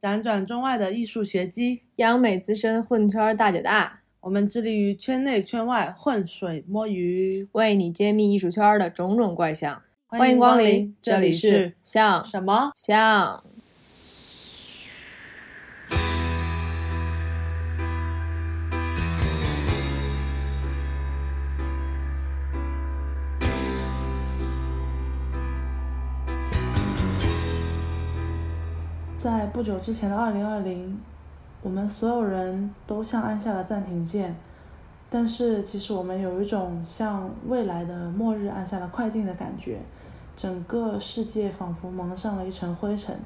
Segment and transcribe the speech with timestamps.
[0.00, 9.82] 辗转中外的艺术学机，央美资深混圈大姐大，我们致力于圈内圈外混水摸鱼，为你揭秘艺术圈的种种怪象。
[10.06, 12.70] 欢迎光临，这里是像什么？
[12.76, 13.42] 像。
[29.18, 30.96] 在不久之前的二零二零，
[31.60, 34.36] 我们所有人都像按下了暂停键，
[35.10, 39.80] 但是其实我们有一种像未来的末日按下了快进的感觉，
[40.36, 43.18] 整个世界仿佛蒙上了一层灰尘。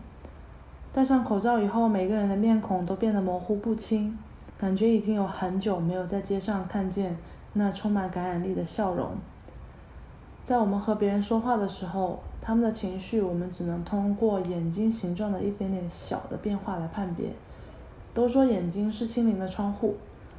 [0.95, 4.17] 戴上口罩以后，每个人的面孔都变得模糊不清，
[4.57, 7.19] 感觉已经有很久没有在街上看见
[7.53, 9.11] 那充满感染力的笑容。
[10.43, 12.23] 在我们和别人说话的时候。
[12.45, 17.31] 他们的情绪，我们只能通过眼睛形状的一点点小的变化来判别。
[18.13, 19.97] 都说眼睛是心灵的窗户，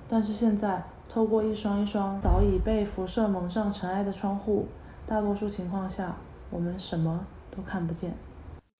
[0.09, 4.68] 但是现在，透过一双一双早已被辐射蒙上尘埃的窗户，
[5.07, 6.18] 大多数情况下，
[6.49, 8.13] 我们什么都看不见。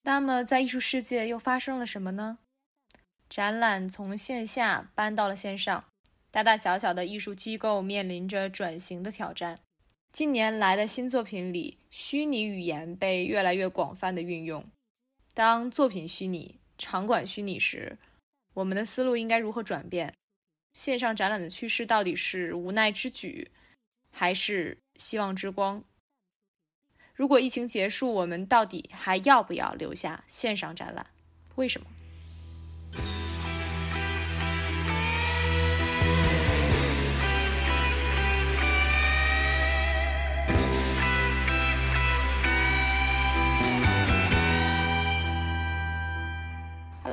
[0.03, 2.39] 那么，在艺术世界又发生了什么呢？
[3.30, 5.85] 展览从线下搬到了线上，
[6.30, 9.59] 大大小小的艺术机构面临着转型的挑战。
[10.14, 14.64] 近年来的新作品里，虚拟语言被越来越广泛的运用。
[15.33, 17.97] 当作品虚拟、场馆虚拟时，
[18.53, 20.14] 我们的思路应该如何转变？
[20.75, 23.50] 线上展览的趋势到底是无奈之举，
[24.11, 25.83] 还是希望之光？
[27.16, 31.08] 如果疫情结束，我们到底还要不要留下线上展览？
[31.55, 31.88] 为什么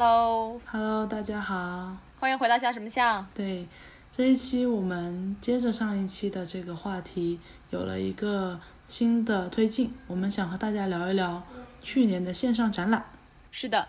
[0.01, 3.27] ？Hello，Hello，大家好，欢迎回到像什么像？
[3.34, 3.69] 对，
[4.11, 9.92] 这一期我们接着上一期的这个话题，有了一个新的推进。
[10.07, 11.42] 我们想和大家聊一聊
[11.83, 13.05] 去年的线上展览。
[13.51, 13.89] 是的，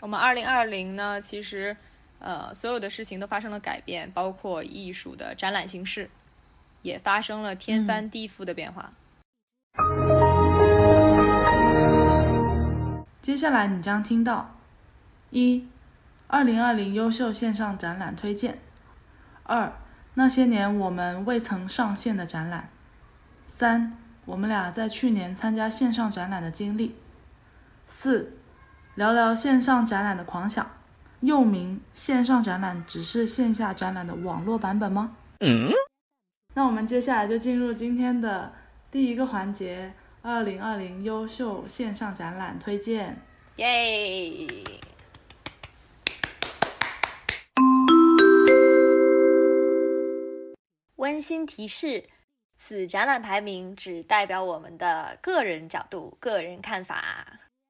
[0.00, 1.74] 我们二零二零呢，其实
[2.18, 6.10] 呃，所有的事情都发生了改变，包括艺术的展览形式
[6.82, 8.92] 也发生了天翻地覆的变化。
[13.22, 14.56] 接下来你将听到。
[15.32, 15.66] 一，
[16.26, 18.58] 二零二零优秀线上展览推荐。
[19.44, 19.72] 二，
[20.12, 22.68] 那些年我们未曾上线的展览。
[23.46, 26.94] 三，我们俩在去年参加线上展览的经历。
[27.86, 28.36] 四，
[28.94, 30.70] 聊聊线上展览的狂想，
[31.20, 35.16] 又名线上展览只是线下展览的网络版本吗？
[35.40, 35.72] 嗯。
[36.52, 38.52] 那我们接下来就进入今天的
[38.90, 43.22] 第一个环节：二零二零优秀线上展览推荐。
[43.56, 44.46] 耶！
[51.02, 52.04] 温馨提示：
[52.54, 57.26] 此展览排名只代表我们的个人角度、个人看法，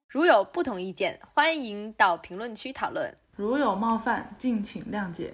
[0.07, 3.17] 如有不同意见，欢迎到评论区讨论。
[3.35, 5.33] 如有冒犯，敬请谅解。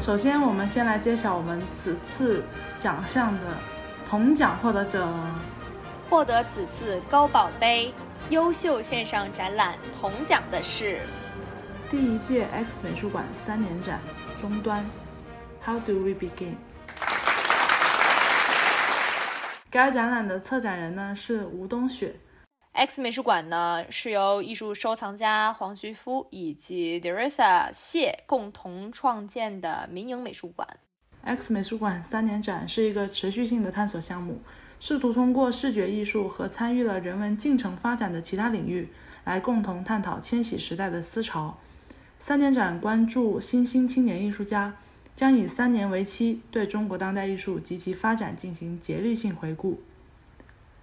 [0.00, 2.42] 首先，我们先来揭晓我们此次
[2.76, 3.56] 奖项的
[4.04, 5.08] 铜奖获得者。
[6.08, 7.94] 获得此次高宝杯
[8.30, 11.02] 优秀线上展览铜奖的是
[11.88, 14.00] 第一届 X 美术馆三年展。
[14.40, 14.82] 终端
[15.62, 16.54] ，How do we begin？
[19.68, 22.16] 该展览的策展人呢是吴冬雪。
[22.72, 30.66] X 美术馆呢是由艺术收藏家黄徐夫以及 Deresa 谢共同创建的民营美术馆。
[31.22, 34.40] X 美术馆三年展是一个持续性的探索项目，
[34.78, 38.88] 试图通过视觉艺术和参与了人文进程发展的其他领域，
[39.24, 41.58] 来共同探讨千禧时代的思潮。
[42.22, 44.76] 三年展关注新兴青年艺术家，
[45.16, 49.80] 将以三年为期，对中国当代艺术及其发展进行节律性回顾。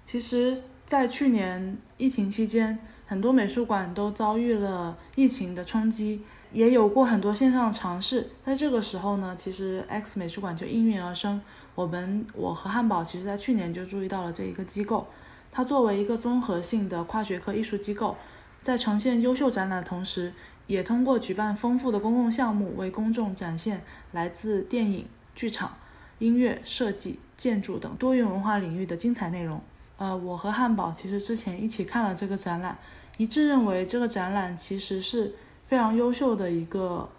[0.03, 8.31] 其实，在去年疫情期间，很多美术馆都遭遇了疫情的冲击，也有过很多线上尝试。
[8.41, 11.39] 在这个时候呢，其实 X 美术馆就应运而生。
[11.75, 15.05] 我们，我和汉堡，其实在去年就注意到了这一个机构。
[15.51, 18.17] 它作为一个综合性的跨学科艺术机构，
[18.59, 20.33] 在呈现优秀展览的同时，
[20.67, 25.77] 也通过举办丰富的公共项目，为公众展现来自电影、剧场、
[26.19, 29.61] 音乐、设计、建筑等多元文化领域的精彩内容。
[29.97, 32.77] 呃，我和汉堡其实之前一起看了这个展览，
[33.17, 35.33] 一致认为这个展览其实是
[35.65, 37.09] 非常优秀的一个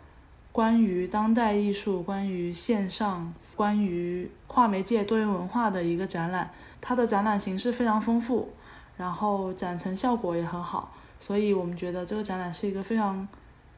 [0.53, 6.51] 关于当代艺术、关于线上、关于跨媒介多元文化的一个展览。
[6.81, 8.51] 它的展览形式非常丰富，
[8.97, 10.93] 然后展陈效果也很好。
[11.29, 13.29] 所以我们觉得这个展览是一个非常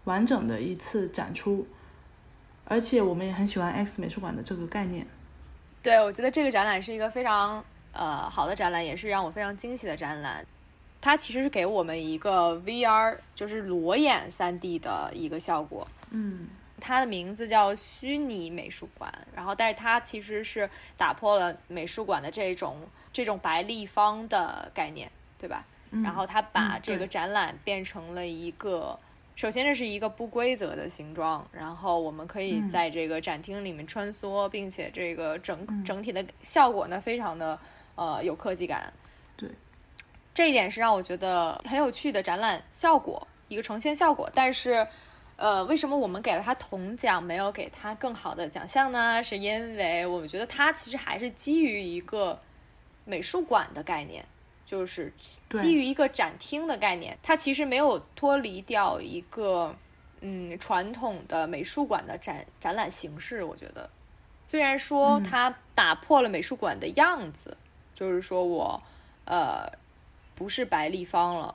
[0.05, 1.67] 完整的一次展出，
[2.65, 5.05] 而且我们也很喜欢 X 美术馆的这个概念。
[5.83, 10.47] 对，我觉得这个展览是一个非常呃好的展览，也是让我非常惊喜的展览。
[11.01, 15.89] 它其实是给我们一个 VR，就是裸眼 3D 的一个效果。
[16.11, 16.47] 嗯，
[16.79, 22.77] 它的名字叫虚拟美术馆，然后但是它其实是打破了美术馆的这种
[23.13, 25.67] 这种白立方的概念，对吧？
[25.91, 28.99] 嗯然后他把嗯这个展览变成了一个，
[29.35, 37.59] 首先这是一个不规则的形状，然后我们可以嗯在这个展厅里面穿梭，并且这个整嗯整体的效果呢，非常的
[37.95, 38.93] 呃有科技感。
[39.37, 39.49] 对，
[40.35, 44.31] 这一点是让我觉得很有趣的展览效果，一个呈现效果。
[44.35, 44.87] 但是，
[45.37, 49.23] 呃，为什么我们给了他铜奖，没有给他更好的奖项呢？
[49.23, 52.39] 是因为我们觉得它其实还是基于一个
[53.07, 54.25] 美术馆的概念，
[54.71, 55.13] 就是
[55.49, 59.75] 对基于一个展厅的概念，它其实没有脱离掉一个
[60.21, 63.43] 嗯传统的美术馆的展展览形式。
[63.43, 63.91] 我觉得，
[64.47, 67.57] 虽然说嗯它打破了美术馆的样子，
[67.97, 68.81] 就是说我
[69.25, 69.69] 呃
[70.37, 71.53] 不是白立方了，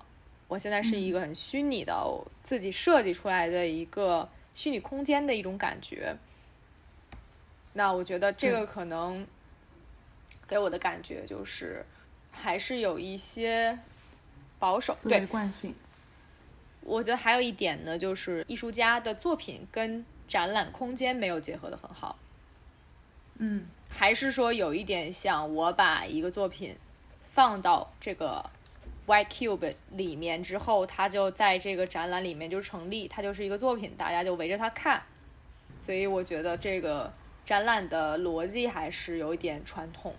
[0.49, 6.13] 我现在是一个很虚拟的、我自己设计出来的一个虚拟空间的一种感觉。
[7.71, 9.25] 那我觉得这个可能
[10.45, 11.85] 给我的感觉就是
[12.35, 13.79] 还是有一些
[14.59, 14.93] 保守。
[14.93, 15.73] 思对维惯性。
[16.81, 22.19] 我觉得还有一点呢，就是艺术家的作品跟展览空间没有结合的很好。
[23.37, 26.75] 嗯，还是说有一点像我把一个作品
[27.33, 28.47] 放到这个
[29.07, 35.01] Y Cube 里面之后，它就在这个展览里面就成立，它就是一个作品，大家就围着它看。
[35.81, 37.11] 所以我觉得这个
[37.45, 40.15] 展览的逻辑还是有一点传统，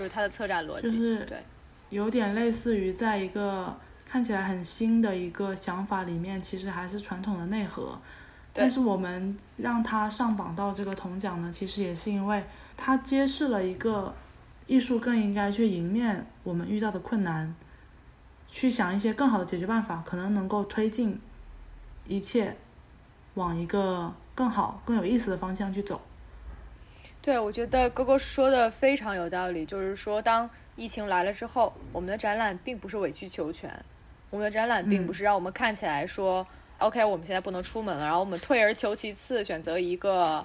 [0.00, 0.90] 就是它的策展逻辑。
[0.90, 1.44] 就是对，
[1.90, 3.76] 有点类似于在一个
[4.06, 8.00] 看起来很新的一个想法里面，其实还是传统的内核。
[8.54, 12.42] 但是我们让它上榜到这个铜奖呢，其实也是因为
[12.78, 14.14] 它揭示了一个
[14.66, 17.54] 艺术更应该去迎面我们遇到的困难，
[18.48, 21.20] 去想一些更好的解决办法，可能能够推进
[22.08, 22.56] 一切
[23.34, 26.00] 往一个更好、更有意思的方向去走。
[27.22, 33.70] 对，我觉得哥哥说的非常有道理，就是说，当疫情来了之后，我们的展览并不是委曲求全，
[34.30, 35.14] 我们的展览并不嗯。
[35.14, 36.46] 是让我们看起来说、
[36.78, 40.42] OK，我们现在不能出门了，然后我们退而求其次，选择一个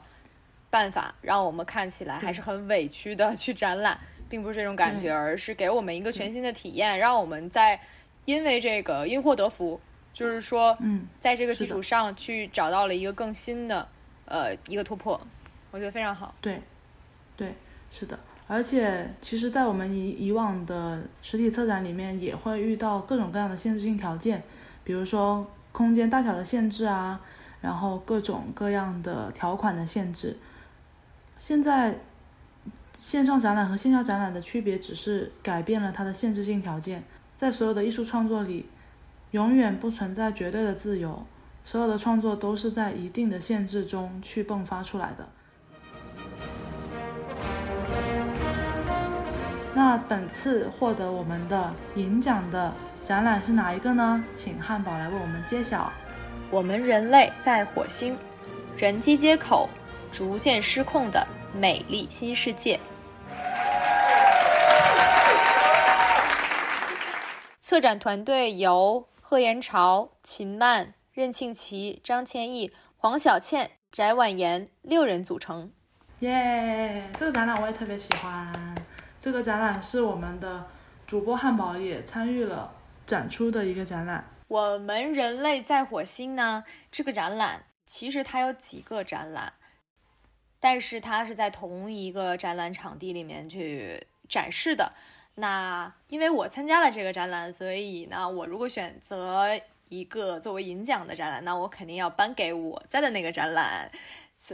[0.69, 7.80] 办法，让我们看起来还是很委屈的去展览，并不是这种感觉，而是给我们一个全新的体验，让我们在
[8.25, 9.80] 因为这个因祸得福，
[10.13, 13.88] 就是说，嗯，在这个基础上去找到了一个更新的
[14.25, 15.19] 呃一个突破，
[15.75, 16.33] 我觉得非常好。
[16.39, 16.62] 对，
[17.36, 17.54] 对，
[17.92, 18.18] 是的。
[18.48, 24.42] 而且，其实，在我们以以往的实体策展里面，也会遇到各种各样的限制性条件，
[24.86, 27.19] 比如说空间大小的限制啊，
[27.60, 30.38] 然后各种各样的条款的限制。
[31.38, 32.00] 现在，
[32.94, 37.04] 线上展览和线下展览的区别只是改变了它的限制性条件，
[37.36, 38.69] 在所有的艺术创作里，
[39.31, 41.25] 永远不存在绝对的自由，
[41.66, 45.27] 所有的创作都是在一定的限制中去迸发出来的。
[49.77, 52.74] 那本次获得我们的银奖的
[53.04, 54.24] 展览是哪一个呢？
[54.33, 55.91] 请汉堡来为我们揭晓。
[56.50, 58.17] 我们人类在火星，
[58.77, 59.67] 人机接口
[60.13, 62.79] 逐渐失控的美丽新世界。
[67.60, 75.70] 策展团队由贺延朝、秦曼、任庆琪、张千毅、黄小倩、翟婉妍六人组成。
[76.20, 78.75] 耶、这个展览我也特别喜欢。
[79.25, 80.67] 这个展览是我们的
[81.08, 82.72] 主播汉堡也参与了
[83.08, 84.24] 展出的一个展览。
[84.48, 89.53] 我们人类在火星呢，这个展览其实它有几个展览，
[90.60, 94.94] 但是它是在同一个展览场地里面去展示的。
[95.34, 103.89] 那因为我参加了这个展览，所以呢，我如果选择一个作为银奖的展览，那我肯定要颁给我在的那个展览。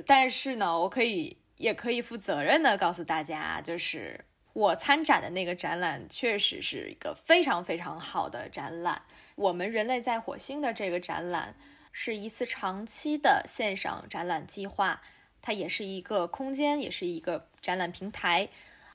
[0.08, 4.24] 但是呢，我可以也可以负责任的告诉大家，就是
[4.54, 9.02] 我参展的那个展览确实是一个非常非常好的展览。
[9.36, 11.56] 我们人类在火星的这个展览
[11.92, 15.02] 是一次长期的线上展览计划，
[15.42, 18.50] 它也是一个空间，也是一个展览平台。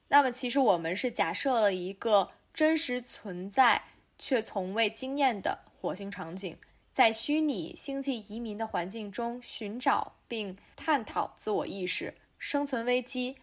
[0.09, 3.83] 那么，其实我们是假设了一个真实存在
[4.19, 6.57] 却从未经验的火星场景，
[6.93, 13.37] 在虚拟星际移民的环境中寻找并探讨自我意识、生存危机、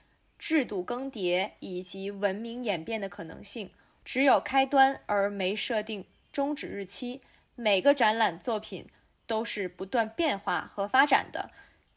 [0.45, 3.71] 制度更迭以及文明演变的可能性。
[4.03, 7.21] 只有开端而没设定终止日期。
[7.55, 8.89] 每个展览作品
[9.25, 11.49] 都是不断变化和发展的，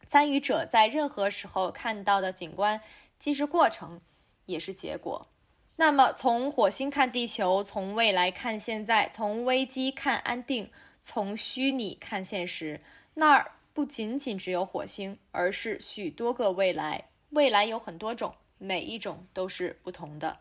[0.07, 2.81] 参与者在任何时候看到的景观，
[3.19, 4.01] 既是过程，
[4.45, 5.27] 也是结果。
[5.75, 10.71] 那么，从火星看地球，从未来看现在，从危机看安定，
[11.03, 12.81] 从虚拟看现实，
[13.15, 17.07] 那儿不仅仅只有火星，而是许多个未来。
[17.37, 20.39] 未来有很多种，每一种都是不同的。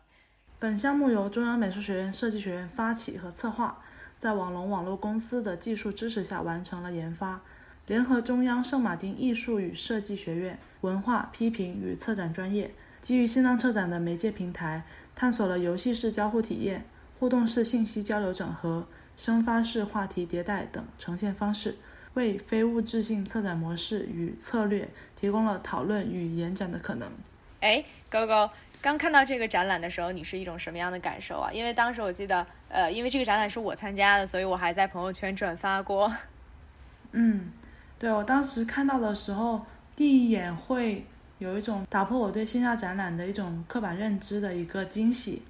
[0.58, 3.82] 本项目由中央美术学院设计学院发起和策划，
[4.16, 7.42] 在网龙网络公司的技术支持下完成了研发，
[7.86, 16.86] 联合中央圣马丁艺术与设计学院文化批评与策展专业，基于新浪策展的媒介平台，探索了游戏式交互体验、
[17.18, 18.88] 互动式信息交流整合、
[19.18, 21.76] 生发式话题迭代等呈现方式，
[22.16, 27.10] 为非物质性策展模式与策略提供了讨论与延展的可能。
[27.60, 28.50] 哎，狗狗。
[28.80, 31.50] 刚看到这个展览的时候，你是一种什么样的感受啊？
[31.52, 36.14] 因为当时我记得，呃，因为这个展览是我参加的，所以我还在朋友圈转发过。
[37.12, 37.52] 嗯，
[37.98, 41.04] 对我当时看到的时候，第一眼会
[41.38, 45.42] 有一种打破我对线下展览的一种刻板认知的一个惊喜。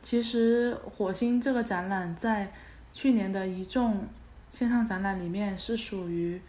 [0.00, 2.52] 其实火星这个展览在
[2.92, 4.06] 去年的一众
[4.54, 6.40] 线上展览里面是属于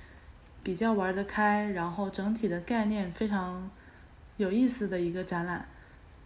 [0.62, 3.68] 比较玩得开，然后整体的概念非常
[4.38, 5.68] 有意思的一个展览。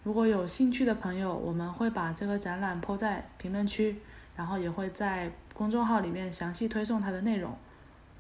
[0.04, 4.02] 如果有兴趣的朋友，我们会把这个展览铺在评论区，
[4.36, 7.58] 然后也会在公众号里面详细推送它的内容。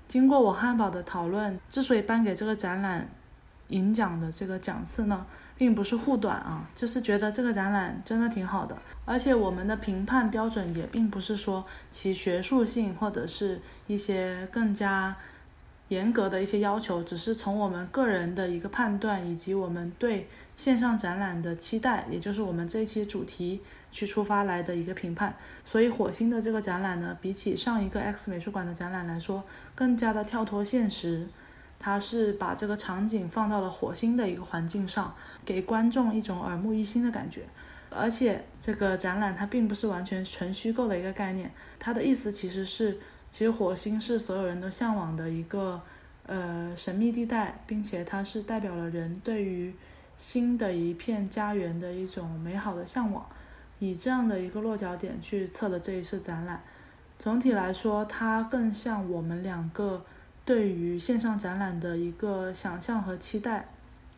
[0.07, 3.09] 经过我汉堡的讨论，之所以颁给这个展览
[3.67, 5.27] 银奖的这个奖次呢，
[5.59, 8.75] 并不是护短啊，就是觉得这个展览真的挺好的，
[9.05, 15.17] 而且我们的评判标准也并不是说其学术性或者是一些更加。
[15.89, 25.35] 严格的一些要求，只是从我们个人的一个判断，以及我们对线上展览的期待，也就是我们这一期主题去出发来的一个评判。
[25.65, 31.27] 所以火星的这个展览呢，比起上一个 X 美术馆的展览来说，更加的跳脱现实。
[31.79, 37.43] 它是把这个场景放到了火星的一个环境上，给观众一种耳目一新的感觉。
[37.89, 43.00] 而且这个展览它并不是完全纯虚构的一个概念，它的意思其实是。
[43.31, 45.79] 其实火星是所有人都向往的一个
[46.25, 49.71] 呃神秘地带，并且它是代表了人对于
[50.17, 53.24] 新的一片家园的一种美好的向往。
[53.77, 56.63] 以这样的一个落脚点去测的这一次展览，
[57.19, 60.03] 总体来说，它更像我们两个
[60.46, 63.67] 对于线上展览的一个想象和期待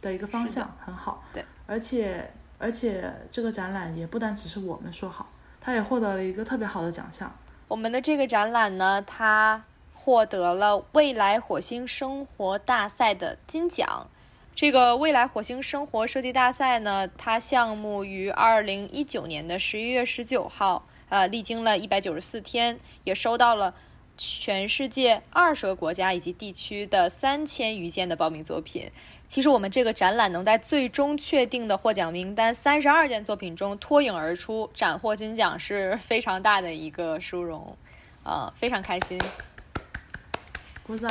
[0.02, 1.24] 的一个方向，很好。
[1.34, 7.36] 对，而且而且这个展览也不单只是我们说好，它也获得了一个特别好的奖项。
[7.68, 9.64] 我们的这个展览呢，它
[9.94, 14.08] 获得了未来火星生活大赛的金奖。
[14.54, 23.74] 这个未来火星生活设计大赛呢，它项目于二零一九年的十一月十九号，呃，历经了一百九十四天，也收到了
[24.22, 28.92] 全世界二十个国家以及地区的三千余件的报名作品。
[29.28, 37.76] 其实我们这个展览能在最终确定的获奖名单三十二件作品中脱颖而出，斩获金奖是非常大的一个殊荣，
[38.24, 39.18] 呃，非常开心。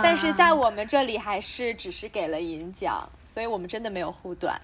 [0.02, 4.60] 但是在我们这里还是只是给了银奖，所以我们真的没有护短。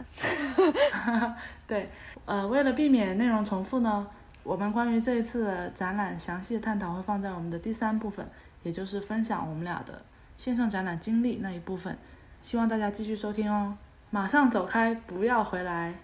[1.66, 1.88] 对，
[2.26, 4.06] 呃，为了避免内容重复呢，
[4.46, 8.30] 我们关于这一次的展览详细的探讨会放在我们的第三部分，
[8.62, 10.00] 也就是分享我们俩的
[10.36, 11.98] 线上展览经历那一部分。
[12.40, 13.76] 希望大家继续收听哦！
[14.10, 15.94] 马上走开，不要回来。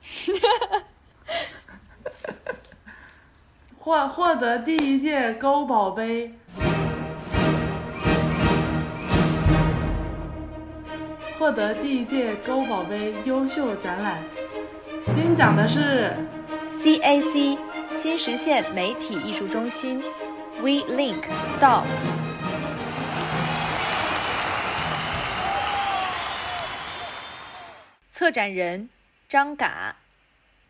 [0.00, 0.82] 哈哈哈
[3.76, 6.34] 获获得第一届勾宝杯，
[11.38, 14.22] 获得第一届勾宝杯优秀展览
[15.12, 16.16] 金奖的是
[16.72, 17.58] CAC
[17.94, 20.00] 新实现媒体艺术中心
[20.58, 21.22] We Link
[21.58, 21.84] 到。
[28.08, 28.88] 策展人
[29.28, 29.96] 张嘎，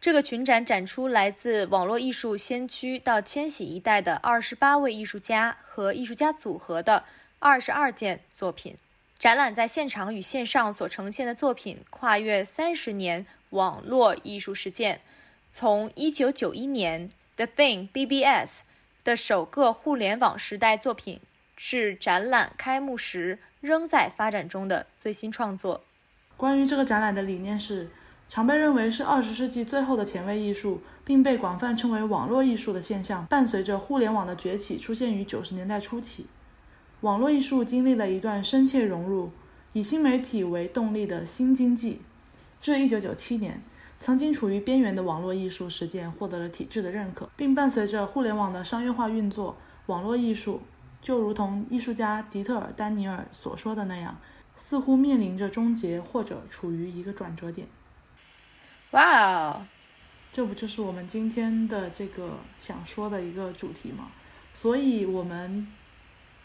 [0.00, 7.04] 这个群展展出来自网络艺术先驱到千禧一代的二十八位艺术家和艺术家组合的
[7.38, 8.76] 二十二件作品。
[9.18, 15.02] 展览在现场与线上所呈现的作品跨越三十年网络艺术实践，
[15.52, 18.60] 从一九九一年 The Thing BBS
[19.02, 21.20] 的首个互联网时代作品，
[21.56, 25.82] 至展览开幕时仍在发展中的最新创作。
[26.36, 27.90] 关于这个展览的理念是，
[28.28, 36.26] 常被认为是二十世纪最后的前卫艺术，并被广泛称为网络艺术的现象，伴随着互联网的崛起，出现于九十年代初期。
[37.00, 39.32] 网络艺术经历了一段深切融入，
[39.72, 42.00] 以新媒体为动力的新经济。
[42.60, 43.62] 至一九九七年，
[44.00, 50.62] 曾经处于边缘的网络艺术实践获得了体制的认可，并伴随着互联网的商业化运作，网络艺术
[51.02, 54.18] 就如同艺术家迪特尔·丹尼尔所说的那样，
[54.56, 57.68] 似乎面临着终结或者处于一个转折点。
[58.92, 59.66] 哇哦，
[60.32, 64.10] 这不就是我们今天的这个想说的一个主题吗？
[64.54, 65.68] 所以，我们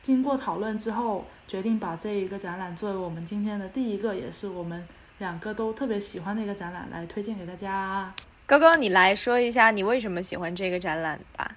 [0.02, 4.86] 经过讨论之后，决定把这一个展览作为我们今天的第一个，也是我们
[5.18, 8.14] 两个都特别喜欢的一个展览来推荐给大家。
[8.46, 11.56] 高高，你来说一下你为什么喜欢这个展览吧。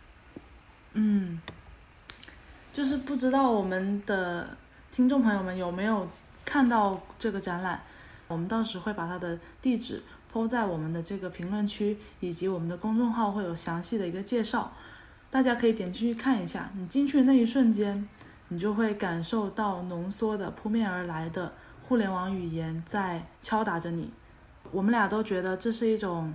[0.95, 1.41] 嗯，
[2.73, 4.57] 就是不知道我们的
[4.91, 6.09] 听众朋友们有没有
[6.45, 7.83] 看到这个展览，
[8.27, 14.73] 我们到时会把它的地址抛在我们的这个评论区，以及我们的公众号会有详细的一个介绍。
[15.31, 18.09] 大家可以点进去看一下，你进去的那一瞬间，
[18.49, 21.53] 你就会感受到浓缩的、扑面而来的
[21.89, 24.13] 互联网语言在敲打着你。
[24.73, 26.35] 我们俩都觉得这是一种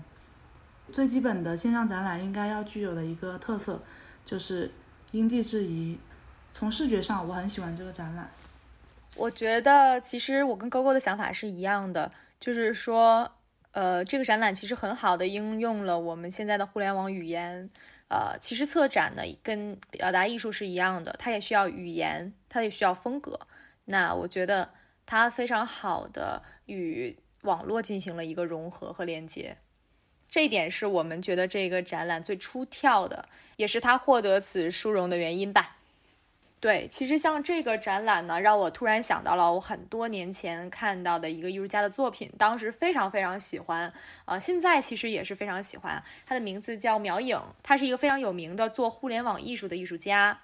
[0.92, 3.80] 最基本的线上展览应该要具有的一个特色，
[4.26, 4.72] 就是
[5.12, 6.00] 因地制宜。
[6.52, 8.32] 从视觉上，我很喜欢这个展览。
[9.16, 13.32] 我觉得其实我跟勾勾的想法是一样的，就是说，
[13.74, 17.70] 呃，这个展览其实很好的应用了我们现在的互联网语言。
[18.08, 23.40] 呃，其实策展呢跟表达艺术是一样的，它也需要语言，它也需要风格。
[23.86, 24.70] 那我觉得
[25.06, 29.58] 它非常好的与网络进行了一个融合和连接，
[30.30, 35.78] 这一点是我们觉得这个展览最出挑的，也是它获得此殊荣的原因吧。
[36.60, 43.92] 对，其实像这个展览呢，让我突然想到了我很多年前看到的一个艺术家的作品，当时非常非常喜欢，
[44.24, 46.02] 呃，现在其实也是非常喜欢。
[46.26, 50.40] 他的名字叫苗影，他是一个非常有名的做互联网艺术的艺术家。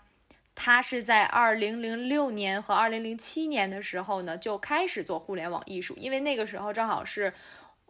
[0.56, 7.34] 他是在二零零六年和二零零七年的时候呢，就开始做互联网艺术，因为那个时候正好是，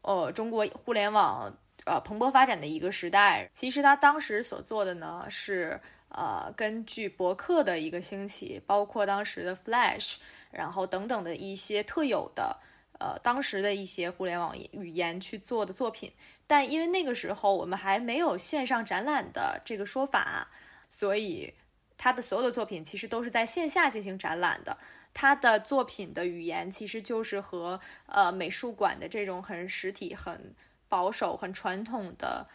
[0.01, 1.51] 呃，中国互联网
[1.85, 3.49] 呃蓬勃发展的一个时代。
[3.53, 5.79] 其实他当时所做的呢是。
[6.11, 10.15] 呃，根据博客的一个兴起，包括当时的 Flash，
[10.49, 12.57] 然后等等的一些特有的，
[12.99, 16.11] 呃，当时的一些互联网语言去做的作品，
[16.47, 20.49] 但因为那个时候我们还没有线上展览的这个说法，
[20.89, 21.53] 所以
[21.99, 24.79] 他的所有的作品其实都是在线下进行展览的。
[25.13, 30.55] 他的作品的语言其实就是和呃美术馆的这种很实体、很
[30.87, 32.47] 保守、很传统的。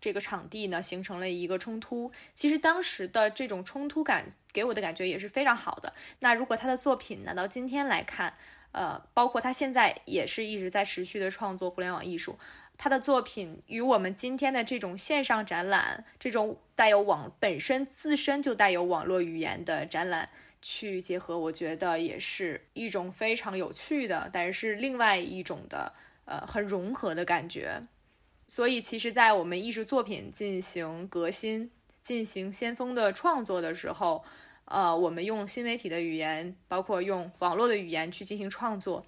[0.00, 2.12] 这个场地呢，形成了一个冲突。
[2.34, 5.94] 其实当时的这种冲突感给我的感觉也是非常好的。
[6.20, 8.34] 那如果他的作品拿到今天来看，
[8.72, 12.38] 呃，包括他现在也是一直在持续的创作互联网艺术，
[12.76, 20.28] 他的作品与我们今天的这种线上展览，这种带有网本身自身就带有网络语言的展览
[20.60, 25.92] 去结合，我觉得也是一种非常有趣的，但是另外一种的
[26.24, 27.82] 呃很融合的感觉。
[28.48, 31.70] 所以，其实，在我们艺术作品进行革新、
[32.02, 34.22] 进行先锋的创作的时候，
[34.66, 39.06] 呃，我们用新媒体的语言，包括用网络的语言去进行创作。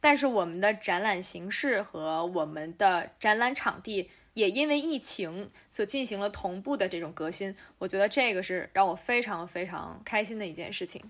[0.00, 7.56] 但是，我们的展览形式和我们的展览场地也因为疫情所进行了同步的这种革新。
[7.78, 11.02] 我觉得这个是让我非常非常开心的一件事情。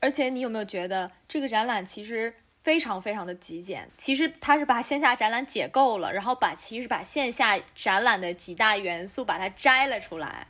[0.00, 2.34] 而且，你有没有觉得这个展览其实？
[2.60, 10.46] 非常非常的极简，其实它是把线下展览解构了，然后把其实把线下展览的几大元素把它摘了出来，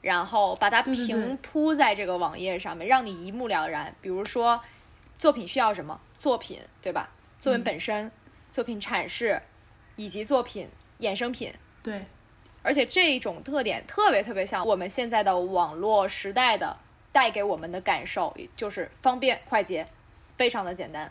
[0.00, 3.94] 然后把它平铺在这个网页上面，让你一目了然。
[4.00, 4.60] 比如说，
[5.16, 6.00] 作品需要什么？
[6.18, 7.10] 作品对吧？
[7.40, 8.12] 作品本身、
[8.50, 9.40] 作品阐释
[9.96, 10.68] 以及作品
[11.00, 11.52] 衍生品。
[11.82, 12.04] 对，
[12.62, 16.76] 而且这种特点特别特别像我们现在的网络时代的
[17.10, 19.86] 带给我们的感受，就是方便快捷，
[20.36, 21.10] 非常的简单。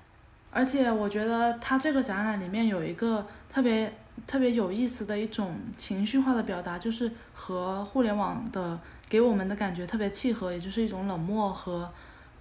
[0.52, 3.92] 而且我觉得它这个展览里面有一个特别
[4.26, 11.92] 特别有意思的一种情绪化的表达，就是和互联网的给我们的感觉特别契合，也就是一种冷漠和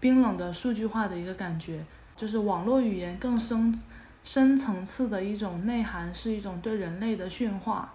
[0.01, 1.85] 冰冷的数据化的一个感觉，
[2.19, 3.75] 就是网络语言更深
[4.23, 7.95] 深层次的一种内涵，是一种对人类的驯化，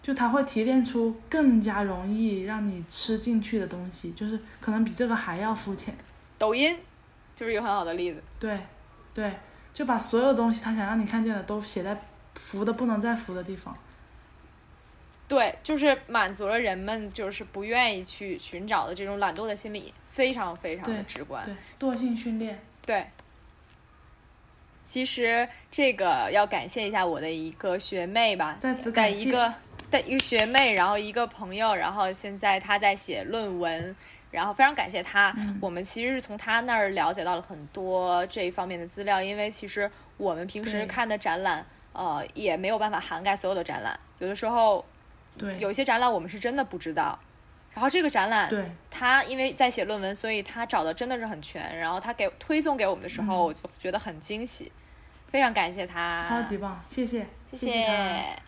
[0.00, 5.92] 就它会提炼出更加容易让你吃进去的东西，就是可能比这个还要肤浅。
[6.38, 6.78] 抖音
[7.34, 8.22] 就是一个很好的例子。
[8.38, 8.60] 对。
[9.12, 9.34] 对，
[9.74, 12.00] 就把所有东西他想让你看见的都写在
[12.36, 13.76] 浮的不能再浮的地方。
[15.26, 21.44] 对，就是满足了人们就是不愿意去寻找的这种懒惰的心理，非常非常的直观。
[21.44, 22.62] 对，惰性训练。
[22.86, 23.04] 对。
[24.90, 28.58] 其实这个要感谢一下我的一个学妹吧，
[28.92, 29.54] 感谢一个
[29.88, 33.94] 的一个学妹，然后一个朋友，然后现在她在写论文。
[34.32, 44.84] 然后非常感谢他，我们其实是从她那儿了解到了很多这一方面的资料，因为其实我们平时看的展览，呃，也没有办法涵盖所有的展览，有的时候，
[45.36, 47.18] 对，有些展览我们是真的不知道，
[47.74, 51.76] 然后这个展览，对，他因为在写论文，所以他找的真的是很全。
[51.76, 54.70] 然后他给推送给我们的时候，我就觉得很惊喜，
[55.30, 58.42] 非常感谢他，超级棒，谢谢，谢谢他。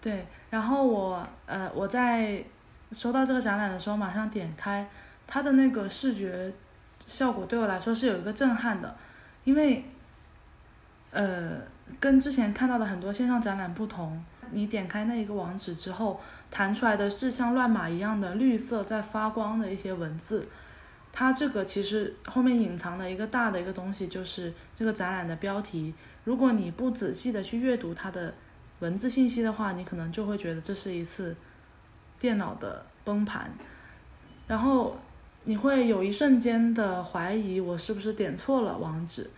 [0.00, 2.44] 对，然后我呃我在
[2.92, 4.88] 收到这个展览的时候，马上点开
[5.26, 6.52] 它的那个视觉
[7.06, 8.96] 效果，对我来说是有一个震撼的，
[9.44, 9.84] 因为
[11.10, 11.58] 呃
[11.98, 14.24] 跟之前看到的很多线上展览不同。
[14.50, 20.46] 你点开那一个网址之后，弹出来的是像乱码一样的绿色在发光的一些文字。
[21.16, 25.94] 它这个其实后面隐藏的一个大的一个东西，就是这个展览的标题。
[26.24, 28.34] 如果你不仔细的去阅读它的
[28.80, 31.36] 文字信息的话，你可能就会觉得这是一次
[32.18, 33.56] 电脑的崩盘，
[34.48, 34.98] 然后
[35.44, 39.30] 你会有一瞬间的怀疑，我是不是点错了网址？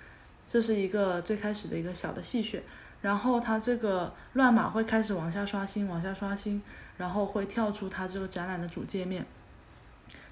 [0.46, 2.62] 这是一个最开始的一个小的戏谑。
[3.02, 6.62] 然后它这个乱码会开始往下刷新，往下刷新，
[6.96, 9.26] 然后会跳出它这个展览的主界面。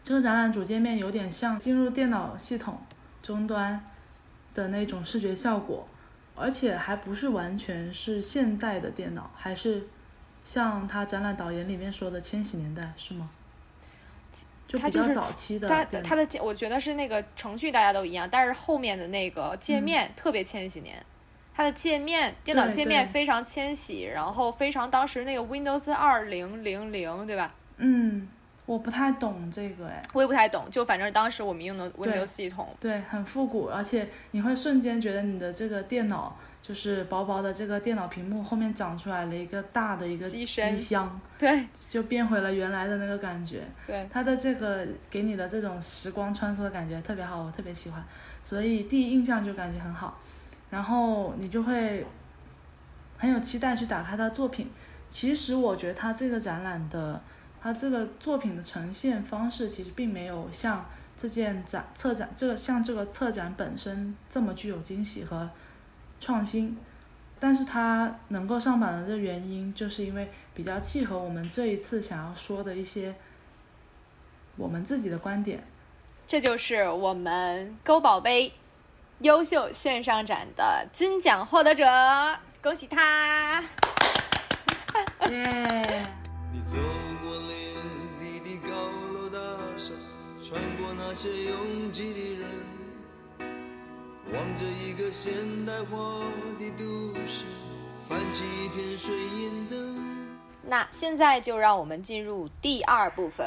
[0.05, 2.79] 这个展览主界面有点像进入电脑系统
[3.23, 3.83] 终端
[4.53, 5.89] 的那种视觉效果，
[6.37, 9.89] 而且还不是完全是现代的电脑，还是
[10.45, 13.31] 像他展览导言里面说的千禧年代，是吗？
[14.69, 15.67] 就比较早期的。
[15.69, 21.03] 它它的我觉得是那个程序大家都一样，但是后面的那个界面特别千禧年。
[21.57, 27.55] 它的界面，电脑界面非常千禧，然后非常当时那个 Windows 二零零零，对吧？
[27.77, 28.29] 嗯，
[28.67, 43.63] 我不太懂这个哎，我也不太懂，就反正当时我们用的 Windows 系统，对，很复古，而且你会瞬间觉得你的这个电脑就是薄薄的这个电脑屏幕后面长出来了一个大的一个机箱，对，就变回了原来的那个感觉。
[43.87, 48.03] 对，它的这个给你的这种时光穿梭的感觉特别好，我特别喜欢，
[48.43, 50.19] 所以第一印象就感觉很好。
[50.71, 52.05] 然后你就会
[53.19, 54.71] 很有期待去打开他的作品。
[55.07, 57.23] 其实我觉得他这个展览的，
[57.65, 60.85] 他这个作品的呈现方式，其实并没有像
[61.17, 65.49] 这件展策展这个像这个策展本身这么具有惊喜和
[66.21, 66.77] 创新。
[67.41, 73.15] 但是它能够上榜的这原因，就是因为比较契合我们这一次想要说的一些
[74.57, 75.67] 我们自己的观点。
[76.27, 78.53] 这就是我们勾宝贝。
[79.21, 81.87] 优秀线上展的金奖获得者，
[82.61, 83.65] 恭喜他！
[85.31, 86.05] 耶！
[86.21, 86.24] 你
[91.15, 93.49] 些拥挤的人，
[94.33, 95.33] 望着一个现
[95.65, 96.25] 代化
[96.59, 97.45] 的都市，
[98.09, 99.79] 泛起一片水银灯。
[100.67, 103.47] 那现在就让我们进入第二部分，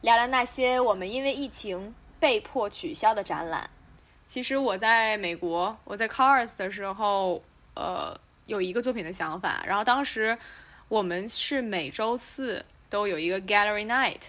[0.00, 3.68] 聊聊那些我们因为疫情被迫取消的展览。
[4.26, 7.42] 其实我在美国，我在 Cars 的时候，
[7.74, 9.62] 呃，有一个作品的想法。
[9.66, 10.38] 然后当时
[10.88, 14.22] 我们是每周四都有一个 Gallery Night，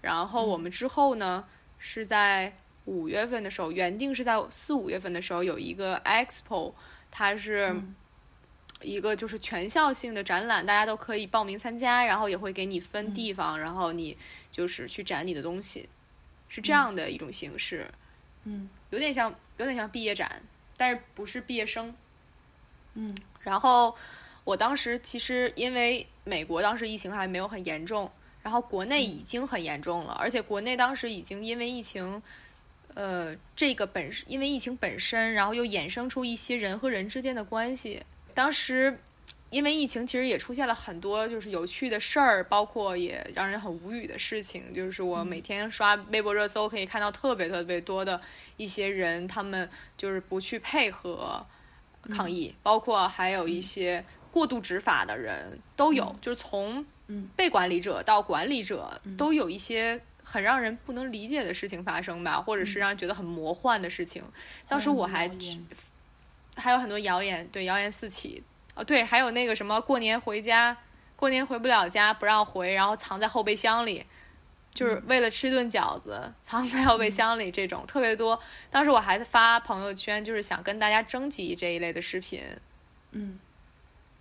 [0.00, 1.44] 然后我们之后呢
[1.84, 2.52] 是在
[2.84, 6.72] 五月份的时候，原定是在四五月份的时候有一个 Expo，
[7.10, 7.74] 它是
[8.80, 14.16] 一个就是全校性的展览，大家都可以报名参加，然后也会给你分地方，然后你
[14.52, 15.88] 就是去展你的东西，
[16.48, 17.90] 是这样的一种形式。
[18.44, 18.70] 嗯。
[18.90, 20.40] 有点像，有点像毕业展，
[20.76, 21.94] 但是不是毕业生。
[22.92, 23.96] 嗯，然后
[24.44, 32.22] 我当时其实因为美国当时疫情还没有很严重，然后国内已经很严重了，而且国内当时已经因为疫情，
[32.94, 38.02] 呃，这个本因为疫情本身，然后又衍生出一些人和人之间的关系，
[38.34, 38.98] 当时。
[39.52, 44.72] 因为疫情，其实也出现了很多就是有趣的事儿，包括也让人很无语的事情。
[44.72, 48.18] 就是我每天刷微博热搜，可以看到特别特别多的
[48.56, 51.46] 一些人，他们就是不去配合
[52.08, 56.16] 抗疫，包括还有一些过度执法的人都有。
[56.22, 56.82] 就是从
[57.36, 64.22] 被管理者到管理者，都有一些很让人不能理解的事情发生吧，或者是让人觉得很魔幻的事情。
[64.68, 65.30] 当时我还
[66.56, 68.42] 还有很多谣言，对谣言四起。
[68.74, 70.74] 哦，对，还有那个什么，过年回家，
[71.14, 74.06] 过年回不了家，不让回，然后藏在后备箱里，
[74.72, 78.40] 就是为了吃顿饺子，藏在后备箱里，这种特别多。
[78.70, 82.42] 当时我还发朋友圈，就是想跟大家征集这一类的视频。
[83.10, 83.38] 嗯，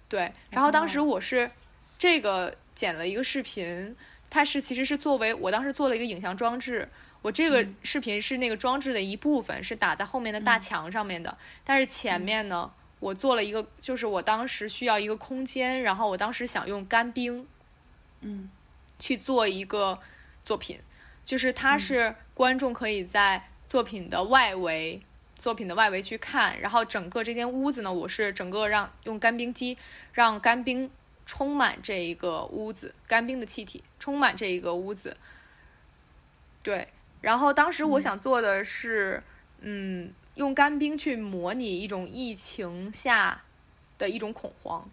[0.10, 0.34] 对。
[0.50, 1.50] 然后当时我是
[1.98, 3.96] 这个剪了一个视频，
[4.30, 6.90] 它是其实是作为我当时做了一个影像装置，
[7.22, 12.72] 我这个视频是那个装置的一部分，是打在后面的大墙上面的，但是前面呢。
[13.02, 17.48] 我做了一个，就是我当时需要一个空间，然后我当时想用干冰，
[18.20, 18.48] 嗯，
[19.00, 20.00] 去做一个
[20.46, 20.80] 作品，
[21.26, 25.02] 就是它是观众可以在作品的外围，
[25.36, 29.76] 作品的外围去看，然后整个这间屋子呢，我是整个让用干冰机
[30.14, 30.92] 让干冰
[31.26, 35.16] 充满这一个屋子，干冰的气体充满这一个屋子。
[36.64, 36.88] 对，
[37.22, 39.24] 然后当时我想做的是，
[39.62, 43.42] 嗯，用干冰去模拟一种疫情下
[43.98, 44.90] 的一种恐慌。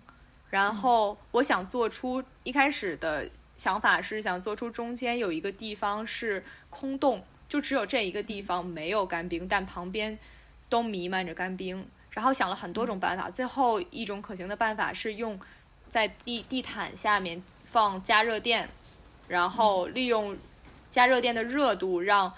[0.51, 10.19] 然后我想做出一开始的想法是想做出中间有一个地方是空洞，就只有这一个地方没有干冰，但旁边
[10.71, 11.87] 都弥漫着干冰。
[12.11, 15.39] 然后想了很多种办法，最后一种可行的办法是用
[15.89, 18.69] 在地地毯下面放加热垫，
[19.27, 20.37] 然后利用
[20.91, 22.33] 加热垫的热度让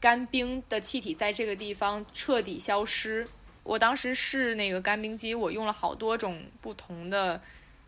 [0.00, 3.26] 干冰的气体在这个地方彻底消失。
[3.62, 7.40] 我当时试那个干冰机，我用了好多种不同的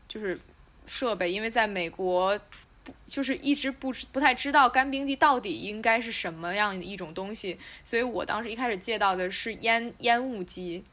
[0.09, 0.41] 就是
[0.87, 2.39] 设备，因为在美国
[2.83, 10.85] 不就是一直不知不太知道干冰机到底应该是什么样的一种东西，所以我当时一开始借到的是烟烟雾机。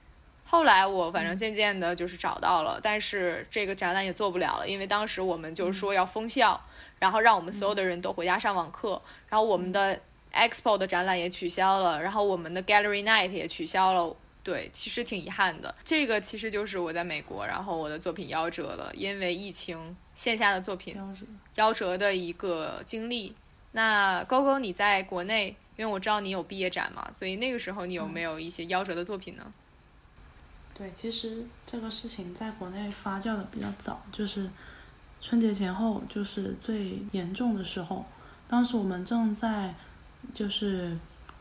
[0.53, 6.61] 后来我反正渐渐的就是找到了，但是这个展览也做不了了，因为当时我们就是说要封校，
[6.99, 9.99] 然后让我们所有的人都回家上网课，然后我们的
[10.31, 14.15] expo 的展览也取消了，然后我们的 gallery night 也取消了。
[14.43, 15.73] 对，其实挺遗憾的。
[15.83, 20.95] 这个其实就是我在美国，然后我的作品夭折了，因为疫情线下的作品
[21.55, 23.33] 夭折的一个经历。
[23.71, 29.51] 那勾勾你在国内，因为我知道你有毕业展嘛，所以那个时候你有没有一些夭折的作品呢？
[30.75, 34.49] 对，其实这个事情在国内发酵的比较早，就是
[35.21, 38.03] 春节前后，就是最严重的时候。
[38.47, 39.75] 当时我们正在
[40.33, 40.97] 就是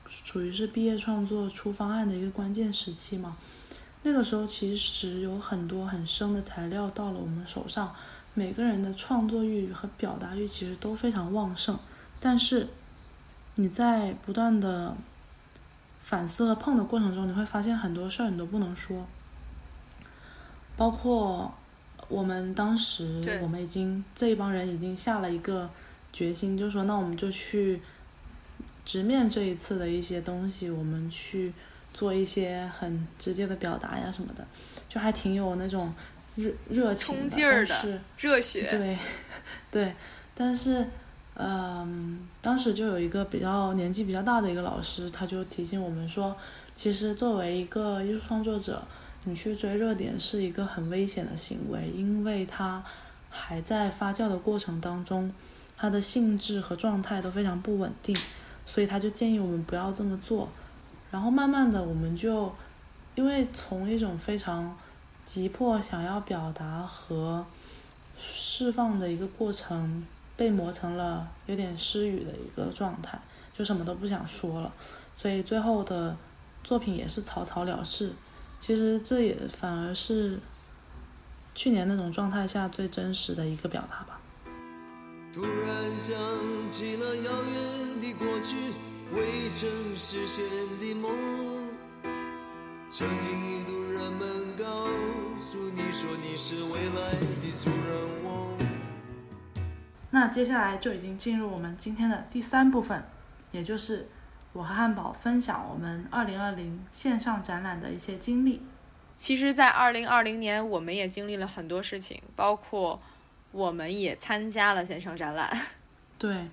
[0.06, 3.36] 属于是毕业创作出方案的一个关键时期嘛。
[4.02, 7.94] 那个时候其实有很多很生的材料到了我们手上，
[8.34, 11.78] 每个人的创作欲和表达欲其实都非常旺盛，
[12.20, 12.68] 但是
[13.54, 14.94] 你在不断的
[16.02, 19.06] 反思和碰的过程中，你会发现很多事儿你都不能说。
[20.82, 21.54] 包括
[22.08, 25.70] 我们当时，我们已经这一帮人已经下了一个
[26.12, 27.80] 决心，就是说，那我们就去
[28.84, 31.52] 直面这一次的一些东西，我们去
[31.94, 34.44] 做一些很直接的表达呀什么的，
[34.88, 35.94] 就还挺有那种
[36.34, 38.98] 热热情的，但是热血，对
[39.70, 39.94] 对，
[40.34, 40.84] 但是
[41.36, 46.36] 嗯，当时就有一个比较年纪比较大的一个老师，他就提醒我们说，
[46.74, 48.82] 其实作为一个艺术创作者。
[49.24, 52.82] 你去追热点是一个很危险的行为，因为它
[53.30, 55.32] 还在发酵的过程当中，
[55.76, 58.16] 它的性质和状态都非常不稳定，
[58.66, 60.48] 所以他就建议我们不要这么做。
[61.11, 62.52] 然后慢慢的，我们就
[63.14, 64.76] 因为从一种非常
[65.24, 67.46] 急迫想要表达和
[68.18, 70.04] 释放的一个过程，
[70.37, 73.20] 被磨成了有点失语的一个状态，
[73.56, 74.72] 就什么都不想说了，
[75.16, 76.16] 所以最后的
[76.64, 78.12] 作品也是草草了事。
[78.62, 80.38] 其实这也反而是
[81.53, 84.20] 去年那种状态下最真实的一个表达吧。
[85.35, 85.51] 突然
[85.98, 86.14] 想
[86.70, 88.55] 起了遥远的过去，
[89.12, 90.44] 未曾实现
[90.79, 91.11] 的梦。
[92.88, 94.87] 曾经一度人们告
[95.40, 98.57] 诉你说你是未来的主人翁。
[100.11, 103.03] 那接下来就已经进入我们今天的第三部分，
[103.51, 104.07] 也就是。
[104.52, 108.62] 我和汉堡分享我们二零二零线上展览的一些经历。
[109.16, 113.00] 其实，在二零二零年，我们也经历了很多事情，包括
[113.52, 115.56] 我们也参加了线上展览。
[116.18, 116.48] 对，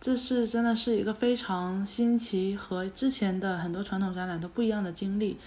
[0.00, 5.38] 这是真的是一个非常新奇和之前的很多传统展览都不一样的经历。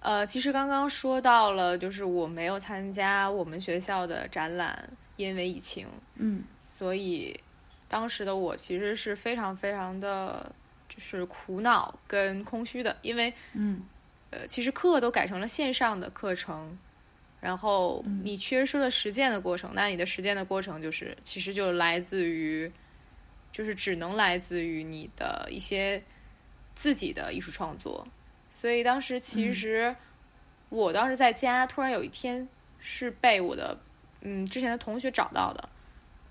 [0.00, 5.86] 呃，其实刚刚说到了，就是我没有参加我们学校的展览，因为疫情。
[6.16, 6.44] 嗯。
[6.60, 7.40] 所以，
[7.88, 10.52] 当时的我其实是非常非常的。
[10.88, 13.82] 就是苦恼跟空虚的，因为，嗯，
[14.30, 16.78] 呃，其实课都改成了线上的课程，
[17.40, 22.70] 然后你缺失了实践的过程，那你的实践的过程就是，其实就来自于，
[23.50, 26.02] 就是只能来自于你的一些
[26.74, 28.06] 自己的艺术创作。
[28.50, 29.94] 所以当时其实，
[30.68, 33.76] 我当时在家，突然有一天是被我的
[34.20, 35.68] 嗯之前的同学找到的，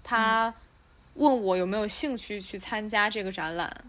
[0.04, 0.54] 他
[1.16, 3.86] 问我有没有兴趣去参加这个展览。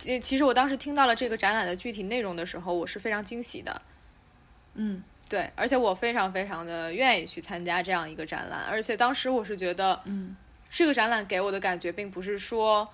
[0.00, 3.82] 其其实我当时听到了这个展览的具体内容的时候，我是非常惊喜的。
[4.74, 10.34] 嗯，对，而且我非常非常的愿意去参加这样一个展览，而且当时我是觉得，嗯，
[10.70, 12.88] 这个展览给我的感觉并不是说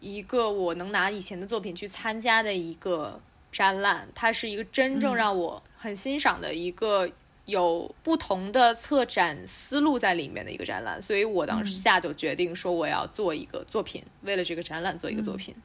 [0.00, 3.20] 一个我能拿以前的作品去参加的一个
[3.52, 7.08] 展览，它是一个真正让我很欣赏的一个
[7.44, 15.54] 有不同的策展思路在里面的一个展览，所以我当时下就决定说我要做一个作品，为了这个展览做一个作品。
[15.56, 15.62] 嗯，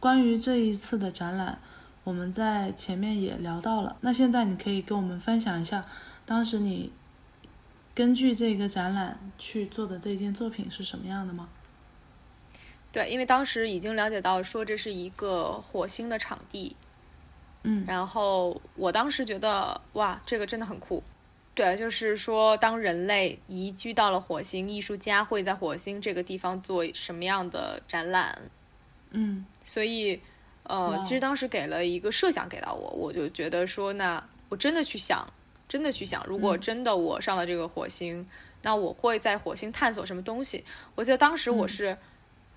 [0.00, 1.60] 关于这一次的展览，
[2.04, 3.96] 我们在前面也聊到了。
[4.00, 5.84] 那现在你可以跟我们分享一下，
[6.24, 6.92] 当时你
[7.94, 11.48] 根据这个展览去做的这件作品是什么样的吗？
[12.92, 16.76] 对，因为当时已经了解到说这是一个火星的场地，
[17.64, 21.02] 嗯然后我当时觉得哇，这个真的很酷。
[21.54, 28.48] 对，就是说，当人类移居到了火星，艺术家会在火星这个地方做什么样的展览？
[29.10, 29.44] 嗯。
[29.62, 30.20] 所以，
[30.64, 35.26] 呃，其实当时给了一个设想给到我，我就觉得说，那我真的去想，
[35.68, 36.60] 真的去想，如果嗯。
[36.60, 38.26] 真的我上了这个火星，
[38.62, 40.64] 那我会在火星探索什么东西？
[40.94, 41.68] 我记得当时我嗯。
[41.68, 41.98] 是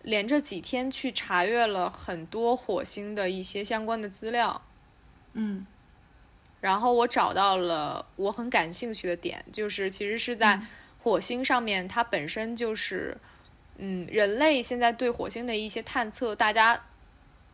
[0.04, 4.62] 连着几天去查阅了很多火星的一些相关的资料，
[5.34, 5.66] 嗯。
[6.60, 10.62] 然后我找到了我很感兴趣的点，就是其实是在
[11.00, 13.18] 火星上面，它本身就是，
[13.84, 16.80] 嗯，人类现在对火星的一些探测，大家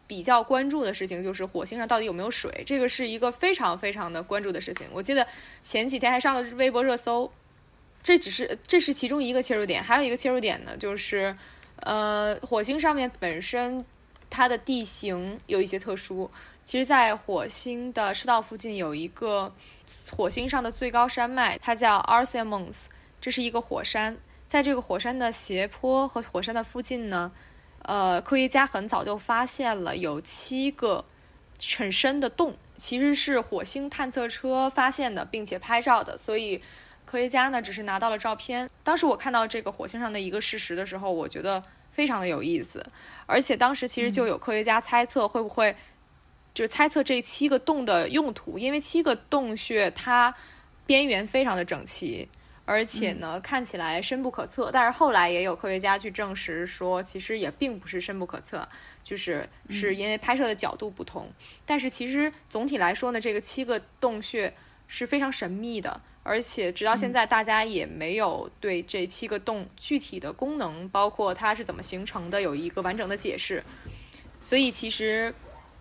[0.05, 4.87] 比较关注的事情就是火星上到底有没有水，这个是一个非常非常的关注的事情。
[4.91, 5.25] 我记得
[5.61, 7.31] 前几天还上了微博热搜，
[8.03, 11.33] 这只是这是其中一个切入点，还有一个切入点呢，就是
[11.77, 13.85] 呃，火星上面本身
[14.29, 16.29] 它的地形有一些特殊。
[16.65, 19.53] 其实，在火星的赤道附近有一个
[20.11, 22.87] 火星上的最高山脉，它叫 Arsemons，
[23.21, 24.17] 这是一个火山。
[24.47, 27.31] 在这个火山的斜坡和火山的附近呢，
[27.83, 31.03] 呃，科学家很早就发现了有七个
[31.77, 36.17] 很深的洞，其实是火星探测车发现的，并且拍照的。
[36.17, 36.62] 所以
[37.05, 38.69] 科学家呢只是拿到了照片。
[38.83, 42.86] 当时我看到这个火星上的一个事实的时候，我觉得非常的有意思，
[43.25, 45.75] 而且当时其实就有科学家猜测会不会。
[46.53, 50.33] 就是猜测这七个洞的用途，因为七个洞穴它
[50.88, 52.27] 边缘非常的整齐，
[52.67, 54.69] 而且呢、看起来深不可测。
[54.71, 58.67] 但是后来也有科学家去证实说，其实也并不是深不可测，
[59.03, 61.32] 就是是因为拍摄的角度不同。
[61.65, 64.53] 但是其实总体来说呢，这个七个洞穴
[64.88, 73.63] 是非常神秘的，而且直到现在大家也没有对这七个洞具体的功能，包括它是怎么形成的，有一个完整的解释。
[74.43, 75.34] 所以其实。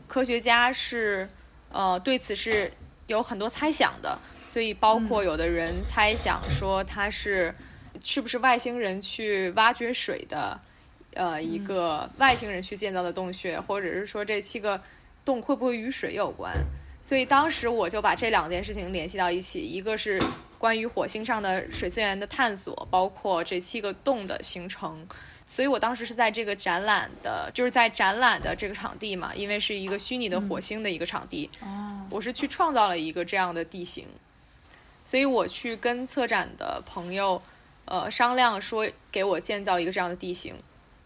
[0.09, 1.29] 科学家是，
[1.69, 2.73] 呃，对此是
[3.09, 4.17] 有很多猜想的，
[4.57, 7.55] 所以包括有的人猜想说它是
[8.01, 10.59] 是不是外星人去挖掘水的，
[11.13, 14.81] 呃，一个外星人去建造的洞穴，或者是说这七个
[15.27, 16.55] 洞会不会与水有关？
[17.03, 20.19] 所以当时我就把这两件事情联系到一起，一个是
[20.59, 25.07] 关于火星上的水资源的探索，包括这七个洞的形成。
[25.45, 32.07] 所以我当时是在这个展览的，就是在展览的这个场地嘛，因为是一个虚拟的火星的一个场地，哦。
[32.09, 34.07] 我是去创造了一个这样的地形，
[35.07, 37.41] 所以我去跟策展的朋友，
[37.85, 40.53] 呃，商量说给我建造一个这样的地形。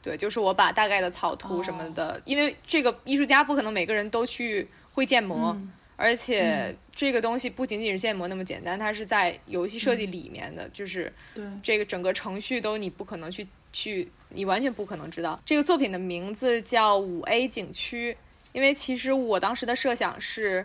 [0.00, 15.38] 对，就是我把大概的草图什么的，因为这个艺术家不可能每个人都去会建模，嗯而且这个东西不仅仅是建模那么简单，它是在游戏设计里面的，就是对这个整个程序都你不可能去去，你完全不可能知道。
[15.44, 18.16] 这个作品的名字叫五 A 景区，
[18.52, 20.64] 因为其实我当时的设想是，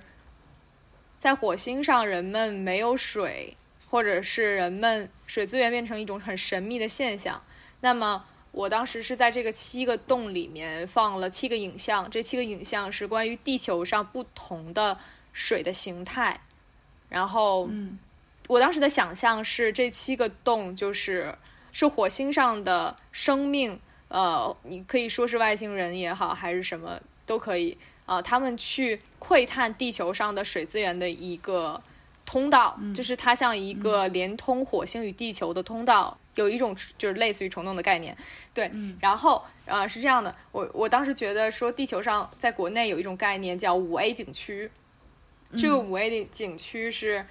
[1.26, 3.58] 在火星上人们没有水，
[3.90, 7.42] 或者是人们水资源变成一种很神秘的现象。
[7.80, 15.00] 那么我当时是在这个七个洞里面放了七个影像，这七个影像是关于地球上不同的
[15.34, 16.40] 水的形态。
[17.10, 17.98] 然后，嗯
[18.48, 21.34] 我当时的想象是这七个洞就是
[21.72, 27.76] 是火星上的生命，呃，你可以说是外星人也好，还是什么都可以
[28.06, 31.82] 啊、他们去窥探地球上的水资源的一个
[32.26, 38.16] 通道，就是它像一个连通火星与地球的通道，有一种就是类似于虫洞的概念，
[38.54, 38.72] 对。
[39.00, 44.70] 然后呃是这样的，我我当时觉得说地球上在国内有一种概念叫五 A 景区，
[45.58, 47.26] 这个五 A 的景区是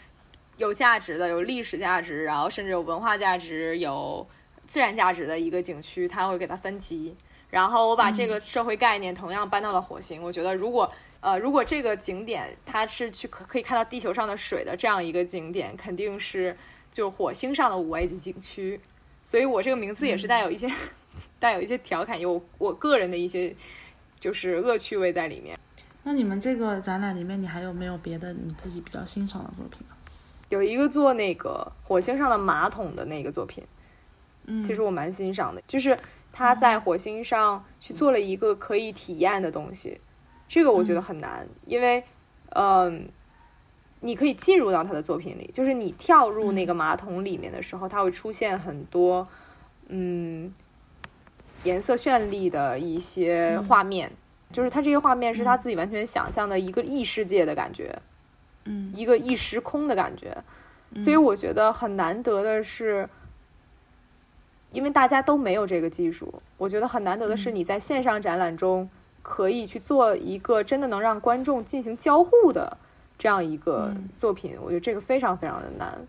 [0.57, 4.27] 有价值的，有历史价值，然后甚至有文化价值、有
[4.67, 7.15] 自然价值的一个景区，它会给它分级。
[7.55, 16.57] 然后我把这个社会概念同样搬到了火星，我觉得如果呃如果这个景点它是去可可以看到地球上的水的这样一个景点，肯定是
[16.91, 18.81] 就火星上的五 A 级景区。
[19.23, 20.69] 所以我这个名字也是带有一些、
[21.39, 23.55] 带有一些调侃，有我个人的一些
[24.19, 25.57] 就是恶趣味在里面。
[26.03, 29.95] 那你们这个展览里面，你还有没有别的你自己比较欣赏的作品呢？
[30.49, 33.65] 有一个做那个火星上的马桶的那个作品，
[34.47, 35.97] 嗯，其实我蛮欣赏的，就是
[36.37, 40.01] 他在火星上去做了一个可以体验的东西，
[40.49, 42.03] 这个我觉得很难，因为，
[42.51, 43.09] 嗯、
[44.01, 49.29] 你可以进入到他的作品里，就是你跳入那个马桶里面的时候，它会出现很多，
[49.87, 50.53] 嗯，
[51.63, 54.11] 颜色绚丽的一些画面，
[54.51, 57.97] 就是他这些画面是他自己完全想象的一个异世界的感觉，
[58.65, 58.93] 嗯。
[58.93, 60.37] 一个异时空的感觉。
[61.01, 63.09] 所以我觉得很难得的是，
[64.75, 68.91] 因为大家都没有这个技术，我觉得很难得的是你在线上展览中
[69.23, 72.77] 可以去做一个真的能让观众进行交互的
[73.17, 76.07] 这样一个作品，我觉得这个非常非常的难。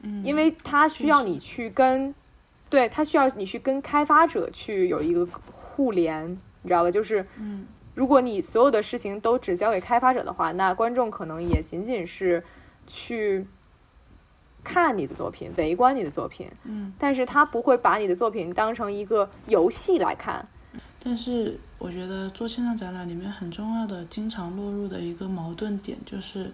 [0.00, 2.12] 嗯，因为它需要你去跟，
[2.68, 6.28] 对，它需要你去跟开发者去有一个互联，
[6.62, 6.90] 你知道吧？
[6.90, 12.42] 就是，嗯，如果你所有的事情都只交给开发者的话，那观众可能也仅仅是
[12.86, 13.46] 去
[14.64, 20.46] 看你的作品，围观你的作品，嗯，但是他不会把你的作品当成一个游戏来看。
[20.98, 26.52] 但是我觉得做线上展览里面很重要的、经常落入的一个矛盾点就是。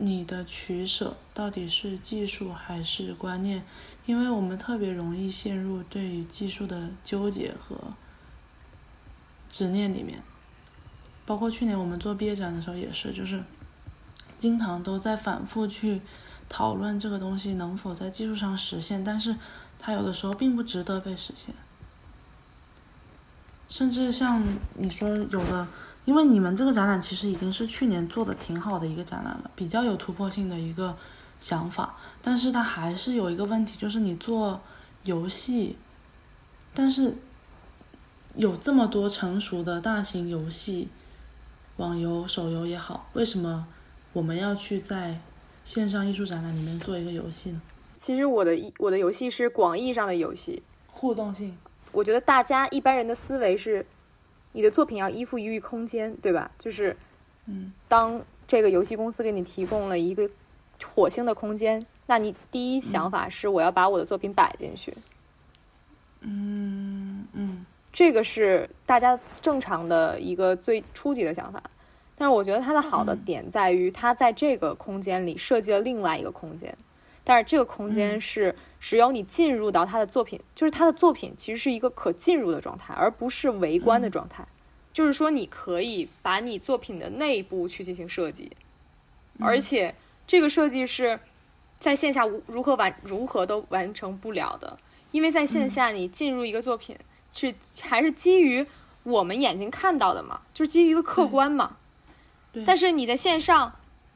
[0.00, 3.64] 你的取舍到底是技术还是观念？
[4.06, 7.76] 因为我们特别容易陷入对于技术的纠结和
[9.48, 10.22] 执念里面。
[11.26, 13.42] 包括去年我们做毕业展的时候也是，就是
[14.36, 16.00] 经常都在反复去
[16.48, 19.36] 讨论这个东西能否在技术上实现，但是
[19.78, 21.54] 它有的时候并不值得被实现。
[23.68, 24.42] 甚至像
[24.74, 25.66] 你说有的。
[26.04, 30.96] 因为你们这个展览其实已经是去年做的挺好的一个展览了，比较有突破性的一个
[31.38, 34.58] 想法，但是它还是有一个问题，就是你做
[35.04, 35.76] 游戏，
[36.72, 37.14] 但是
[38.36, 40.88] 有这么多成熟的大型游戏，
[41.76, 43.66] 网游、手游也好，为什么
[44.14, 45.20] 我们要去在
[45.68, 47.60] 线上艺术展览里面做一个游戏呢？
[47.98, 51.54] 其实我的我的游戏是广义上的游戏，互动性。
[51.92, 53.84] 我觉得大家一般人的思维是。
[54.52, 56.50] 你的作品要依附于空间，对吧？
[56.58, 56.96] 就是，
[57.44, 60.28] 嗯，当这个游戏公司给你提供了一个
[60.82, 64.92] 火星的空间，那你第一想法是我要把我的作品摆进去。
[66.22, 71.62] 嗯嗯，这个是大家正常的一个最初级的想法。
[72.18, 76.76] 但是我觉得它的好的点在于，它在这个空间里设计了另外一个空间，
[77.24, 78.54] 但是这个空间是。
[78.80, 84.46] 只有你进入到他的作品，就是他的作品其实是一个可进入的状态，而不是围观的状态。
[84.92, 88.52] 就是说，你可以把你作品的内部去进行设计，
[89.40, 89.92] 而且
[90.28, 91.18] 这个设计是
[91.80, 94.78] 在线下无如何完如何都完成不了的，
[95.10, 96.96] 因为在线下你进入一个作品
[97.32, 97.52] 是
[97.82, 98.64] 还是基于
[99.02, 101.77] 我们眼睛看到的嘛，就是基于一个客观嘛。
[102.66, 103.72] 但是你在线上，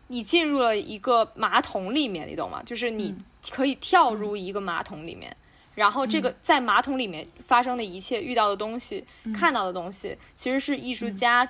[0.08, 2.62] 你进入了一个马桶里面，你懂吗？
[2.64, 3.14] 就是你。
[3.50, 5.36] 可以跳入一个马桶里面，
[5.74, 11.48] 然后这个在马桶里面发生的一切、遇到的东西、看到的东西，其实是艺术家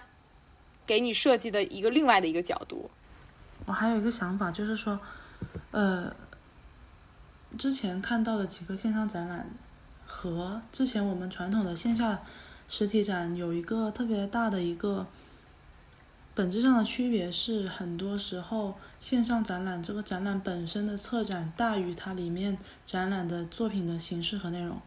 [0.86, 2.90] 给你设计的一个另外的一个角度。
[3.66, 4.98] 我还有一个想法，就是说，
[5.72, 6.10] 呃，
[7.58, 9.50] 之前看到的几个线上展览
[10.06, 12.22] 和之前我们传统的线下
[12.70, 15.06] 实体展有一个特别大的一个。
[16.34, 22.56] 本质上的区别是，很多时候线上展览这个展览本身的策展大于它里面
[22.86, 24.80] 展览的作品的形式和内容。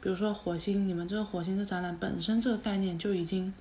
[0.00, 3.52] 比如说火星，你们这个火星的展览本身这个概念就已经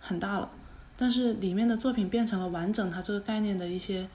[0.00, 0.50] 很大了，
[0.96, 4.08] 但是里面的作品变成了完整它这个概念的一些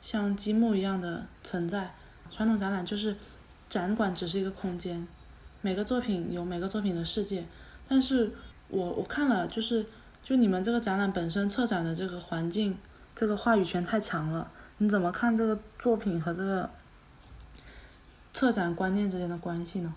[0.00, 1.96] 像积木一样的存在。
[2.30, 3.16] 传统展览就是
[3.68, 5.04] 展馆只是一个空间，
[5.62, 7.44] 每个作品有每个作品的世界，
[7.88, 8.32] 但是
[8.68, 9.84] 我我看了就是。
[10.24, 12.78] 就你们这个展览本身策展的这个环境，
[13.14, 14.50] 这个话语权太强了。
[14.78, 16.70] 你怎么看这个作品和这个
[18.32, 19.94] 策展观念之间的关系呢？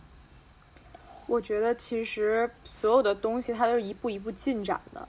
[1.27, 2.49] 我觉得其实
[2.81, 5.07] 所有的东西它都是一步一步进展的，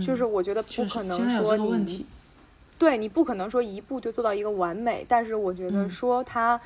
[0.00, 2.04] 就是我觉得不可能说你，
[2.76, 5.06] 对你不可能说一步就做到一个完美。
[5.08, 6.60] 但是我觉得说它，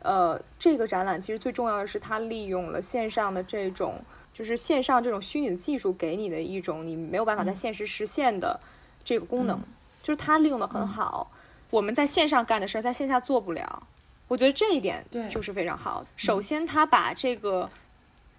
[0.00, 4.02] 呃，这个展览其实最重要的是它利用了线上的这种。
[4.34, 8.60] 就是线上这种虚拟的技术给你的一种你没有办法在现实实现的
[9.02, 9.58] 这个功能，
[10.02, 11.30] 就是它利用的很好。
[11.70, 13.86] 我们在线上干的事儿，在线下做不了。
[14.28, 16.04] 我觉得这一点就是非常好。
[16.16, 17.70] 首先，它把这个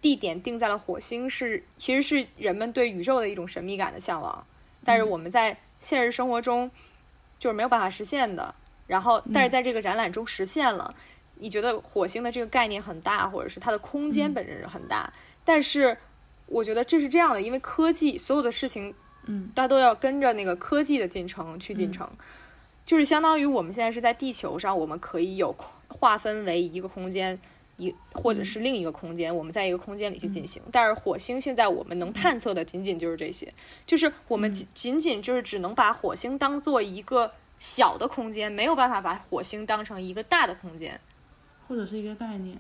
[0.02, 4.46] 地点定在了火星，是其实是人们对宇宙的一种神秘感的向往，
[4.84, 6.70] 但是我们在现实生活中
[7.40, 8.54] 就是没有办法实现的。
[8.88, 10.94] 然后，但是在这个展览中实现了。
[11.38, 15.12] 你觉得火星的这个概念很大，或者是它的空间本身是很大？
[15.46, 15.98] 但是，
[16.48, 18.94] 我觉得这是这样的，因为科技所有的事情，
[19.28, 22.10] 嗯，大家都要跟着那个科技的进程去进程，
[22.84, 25.56] 就是相当于我们现在是在地球上，我们可以有
[25.88, 27.40] 划分为一个空间，
[27.78, 30.62] 一或者是另一个空间，我们在一个空间里去进行。
[30.72, 33.54] 但是火星现在我们能探测的仅仅就是这些，
[33.86, 41.00] 就是我们仅仅仅就是只能把火星当做一个小的空间，没有办法把火星当成一个大的空间，
[41.68, 42.58] 或者是一个概念。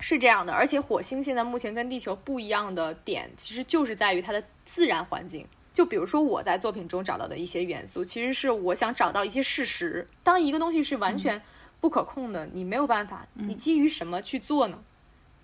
[0.00, 10.06] 是这样的，而且火星现在目前跟地球不一样的点，其实就是在于它的自然环境，就比如说我在作品中找到的一些元素，其实是我想找到一些事实。
[10.22, 11.40] 当一个东西是完全
[11.80, 14.78] 不可控的，你没有办法，你基于什么去做呢？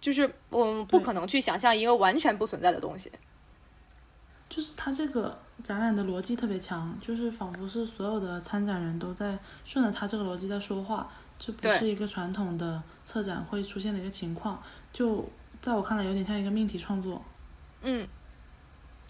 [0.01, 3.11] 就是我们不可能去想象一个完全不存在的东西。
[4.49, 11.09] 就是它这个展览的逻辑特别强，就是仿佛是所有的参展人都在顺着它这个逻辑在说话，
[11.41, 14.63] 这不是一个传统的策展会出现的一个情况。
[14.93, 15.27] 就
[15.59, 17.25] 在我看来，有点像一个命题创作。
[17.81, 18.07] 嗯，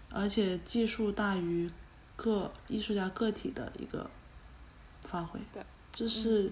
[0.09, 1.69] 而且技术大于
[2.15, 4.09] 个艺术家个体的一个
[5.01, 5.37] 发挥。
[5.51, 5.61] 对，
[5.91, 6.49] 这是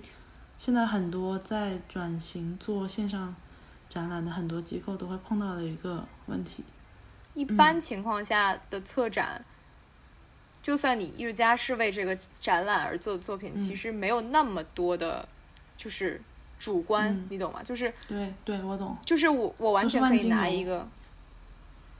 [0.57, 3.34] 现在很多在转型做线上
[3.88, 6.65] 展览的很多机构都会碰到的一个问题。
[7.36, 9.45] 一般情况下的策展，
[10.61, 15.25] 就算你艺术家是为这个展览而做的作品，其实没有那么多的，
[15.80, 16.21] 就是
[16.59, 17.63] 主观，你懂吗？
[17.63, 18.97] 就是对对，我懂。
[19.05, 20.86] 就是我我完全可以拿一个，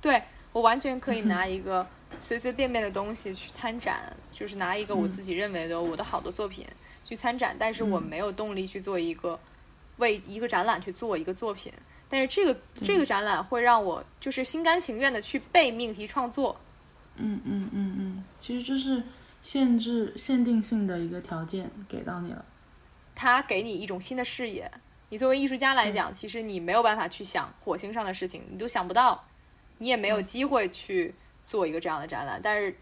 [0.01, 0.21] 对
[0.51, 1.88] 我完全可以拿一个
[2.19, 6.67] 随随便便的东西去参展，就是拿一个我自己认为的我的好的作品
[7.05, 9.39] 去参展，但是我没有动力去做一个
[9.95, 11.71] 为一个展览去做一个作品。
[12.09, 16.59] 但是这个这个展览会让我就是心甘情愿的去背命题创作，
[17.15, 19.03] 嗯嗯嗯嗯，其实就是
[19.41, 22.43] 限制限定性的一个条件给到你了，
[23.20, 24.72] 它给你一种新的视野。
[25.09, 29.28] 你作为艺术家来讲，其实你没有办法去想火星上的事情，你都想不到，
[29.80, 31.13] 你也没有机会去
[31.43, 32.39] 做一个这样的展览。
[32.41, 32.74] 但是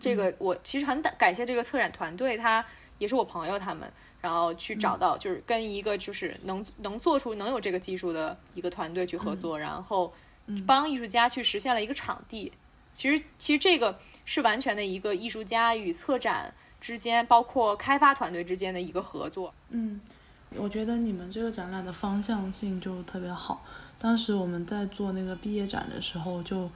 [0.00, 2.64] 这个我其实很感感谢这个策展团队，他
[2.96, 3.92] 也是我朋友他们。
[4.22, 10.10] 然后去找到，就是跟一个就是能能做出能有这个技术的一个团队去合作，然后
[10.66, 12.50] 帮艺术家去实现了一个场地。
[12.94, 16.54] 其实其实这个是完全的一个艺术家与策展
[16.84, 19.54] 之间，包括开发团队之间的一个合作。
[19.70, 19.98] 嗯，
[20.54, 23.64] 我觉得你们这个展览的方向性就特别好。
[23.98, 26.70] 当时我们在做那个毕业展的时候，就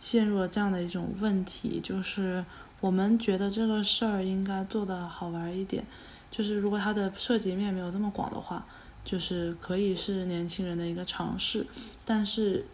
[0.00, 2.44] 陷入了这样的一种问题，就是
[2.80, 5.86] 我们觉得这个事儿应该做的好玩一点。
[6.28, 8.66] 就是如果它的涉及面没有这么广的话，
[9.04, 11.64] 就是可以是年轻人的一个尝试，
[12.04, 12.66] 但是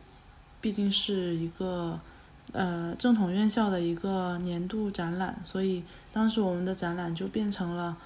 [0.62, 2.00] 毕竟是一个
[2.50, 7.96] 呃正统院校的一个年度展览，所以当时我们的展览就变成了，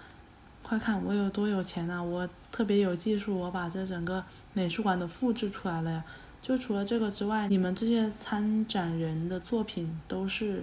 [0.62, 2.02] 快看我有多有钱啊！
[2.02, 4.22] 我特别有技术，我把这整个
[4.52, 6.04] 美术馆都复制出来了呀！
[6.42, 10.62] 就除了这个之外，你们这些参展人的作品都是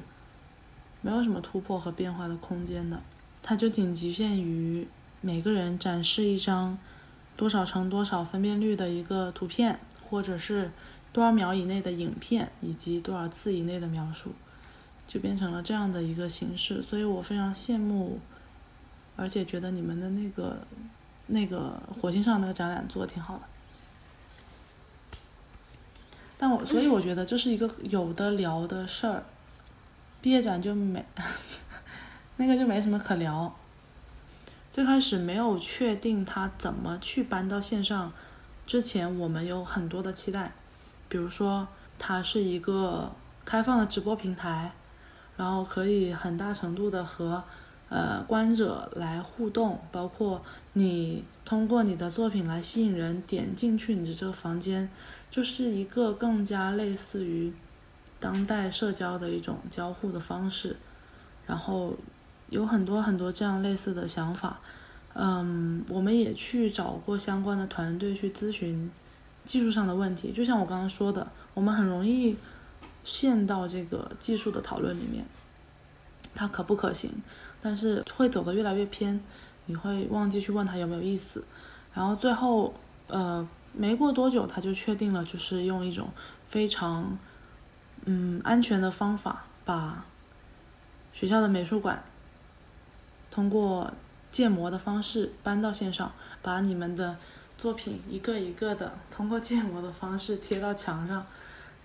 [1.01, 3.01] 没有什么突破和变化的空间的。
[3.41, 4.87] 它就仅局限于
[5.19, 6.77] 每个人展示一张
[7.35, 9.77] 多少乘多少分辨率的一个图片，
[10.09, 10.71] 或者是
[11.13, 14.33] 多少秒以内的影片，以及多少字以内的描述，
[15.07, 16.81] 就变成了这样的一个形式。
[16.81, 18.19] 所以我非常羡慕，
[19.15, 20.67] 而且觉得你们的那个
[21.27, 23.43] 那个火星上那个展览做的挺好的。
[26.37, 29.23] 但我所以我觉得这是一个有的聊的事儿，
[30.19, 31.05] 毕业展就没。
[32.37, 33.55] 那个就没什么可聊。
[34.71, 38.11] 最开始没有确定他怎么去搬到线上，
[38.65, 40.51] 之前我们有很多的期待，
[41.13, 41.67] 比如说
[41.99, 43.11] 它是一个
[43.45, 44.73] 开放的直播平台，
[45.37, 47.43] 然后可以很大程度的和
[47.89, 50.41] 呃观者来互动，包括
[50.73, 54.89] 你通过你的作品来吸引人点进去你的这个房间，
[55.29, 57.53] 就是一个更加类似于
[58.19, 60.77] 当代社交的一种交互的方式，
[61.45, 61.93] 然后。
[62.49, 64.59] 有很多很多这样类似的想法，
[65.15, 68.91] 嗯，我们也去找过相关的团队去咨询
[69.45, 70.31] 技术上的问题。
[70.31, 72.35] 就像我刚刚说的，我们很容易
[73.03, 75.25] 陷到这个技术的讨论里面，
[76.33, 77.11] 它可不可行？
[77.61, 79.19] 但是会走得越来越偏，
[79.65, 81.43] 你会忘记去问他有没有意思。
[81.93, 82.73] 然后最后，
[83.07, 86.09] 呃，没过多久，他就确定了，就是用一种
[86.45, 87.17] 非常
[88.05, 90.05] 嗯安全的方法，把
[91.13, 92.03] 学校的美术馆。
[93.31, 93.91] 通过
[94.29, 97.17] 建模的方式搬到线上，把你们的
[97.63, 101.25] 作品一个一个的通过建模的方式贴到墙上，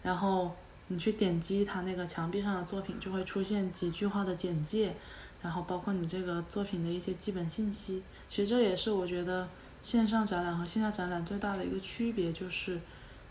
[0.03, 0.57] 然后
[0.89, 4.97] 你去点击它那个墙壁上的作品，就会出现几句话的简介，
[5.41, 8.03] 然后包括你这个作品的一些基本信息。
[8.29, 9.49] 其实这也是我觉得
[9.81, 12.81] 线上展览和线下展览最大的一个区别，就是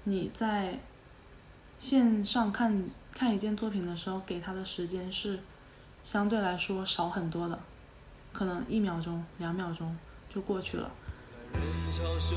[0.06, 0.80] 你在
[1.78, 5.38] 线上看看一件作品的时候，给它的时间是
[6.02, 7.60] 相对来说少很多的。
[8.32, 9.98] 可能一秒钟、两秒钟
[10.30, 10.90] 就过去了。
[11.58, 12.36] 在人潮汹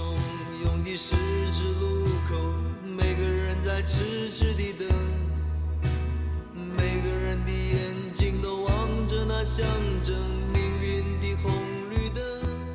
[0.65, 1.15] 涌的十
[1.51, 2.39] 字路口，
[2.87, 4.89] 每个人在痴痴地等，
[6.55, 9.67] 每个人的眼睛都望着那象
[10.03, 10.17] 征
[10.55, 11.53] 命运的红
[11.91, 12.23] 绿灯。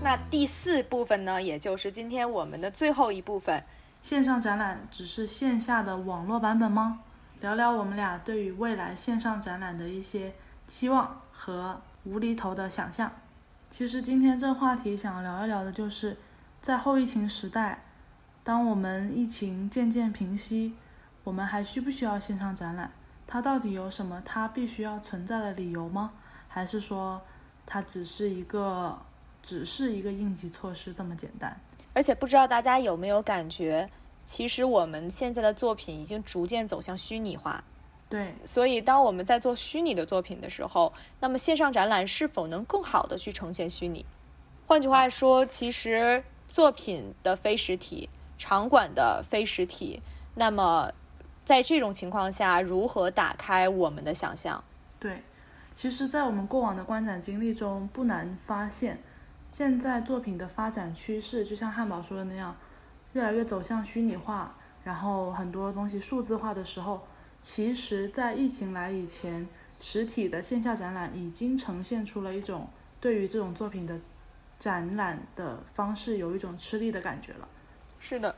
[0.03, 3.63] 那第四部分呢，也就是今天我们的最后一部分。
[4.03, 6.99] 线上展览只是线下的网络版本吗？
[7.41, 10.35] 聊聊我们俩对于未来线上展览的一些
[10.67, 13.11] 期望和无厘头的想象。
[13.71, 16.15] 其实今天这话题想聊一聊的就是，
[16.65, 17.83] 在后疫情时代，
[18.43, 20.73] 当我们疫情渐渐平息，
[21.23, 22.89] 我们还需不需要线上展览？
[23.27, 26.13] 它到底有什么它必须要存在的理由吗？
[26.47, 27.21] 还是说
[27.67, 28.97] 它只是一个
[29.43, 31.55] 只是一个应急措施这么简单？
[31.93, 33.87] 而且不知道大家有没有感觉，
[34.25, 37.63] 其实我们现在的作品已经逐渐走向虚拟化。
[38.09, 44.03] 对，所以，当我们在做虚拟的作品的时候，那么线上展览是否能更好的去呈现虚拟？
[44.65, 46.23] 换句话说，其实
[46.55, 50.01] 作品的非实体、场馆的非实体，
[50.35, 50.89] 那么
[51.43, 54.63] 在这种情况下，如何打开我们的想象？
[54.97, 55.21] 对，
[55.75, 58.99] 其实，在我们过往的观展经历中，不难发现，
[59.51, 62.55] 现在作品的发展趋势，就像汉堡说的那样，
[63.11, 67.05] 越来越走向虚拟化，然后很多东西数字化的时候，
[67.41, 69.45] 其实，在疫情来以前，
[69.77, 72.69] 实体的线下展览已经呈现出了一种
[73.01, 73.99] 对于这种作品的
[74.59, 77.47] 展览的方式有一种吃力的感觉了。
[77.99, 78.35] 是的，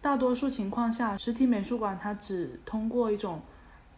[0.00, 3.40] 大多数情况下，实体美术馆它只通过一种，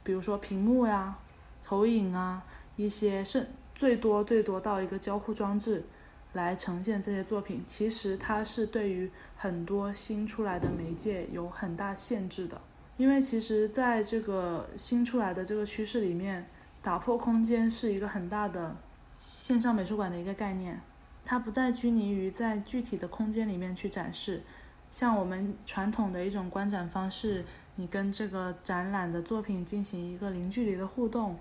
[0.03, 1.19] 比如说屏幕呀、
[1.63, 2.45] 投影啊，
[2.77, 5.85] 一些是最多最多到一个交互装置
[6.33, 7.63] 来呈现这些作品。
[7.67, 12.61] 其实它是对于很多新出来的媒介有很大限制的，
[12.97, 16.49] 因为其实在这个新出来的这个趋势里面，
[16.81, 18.77] 打破空间是一个很大的
[19.17, 20.81] 线上美术馆的一个概念，
[21.25, 24.43] 它不再拘泥于在具体的空间里面去展示。
[24.91, 27.45] 像我们传统的一种观展方式，
[27.77, 31.39] 你跟这个展览的作品进行一个零距离的互动，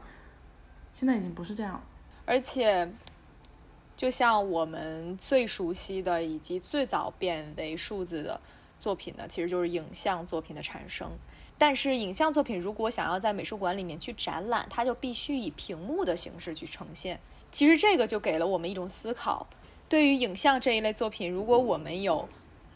[0.93, 1.81] 现在已经不是这样。
[2.25, 2.87] 而且，
[3.97, 8.39] 就像我们最熟悉的以及最早变为数字的
[8.79, 11.09] 作品呢，其实就是影像作品的产生。
[11.57, 17.19] 但是，影像作品如果想要在美术馆里面去展览，它就必须以屏幕的形式去呈现。
[17.51, 19.47] 其实，这个就给了我们一种思考：
[19.89, 22.29] 对于影像这一类作品，如果我们有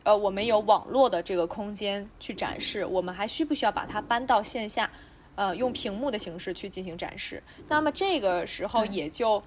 [0.04, 4.90] 呃，我们有网络的这个空间去展示，我们还需不需要把它搬到线下，
[5.36, 7.42] 呃，用屏幕的形式去进行展示？
[7.70, 9.42] 那么这个时候也就，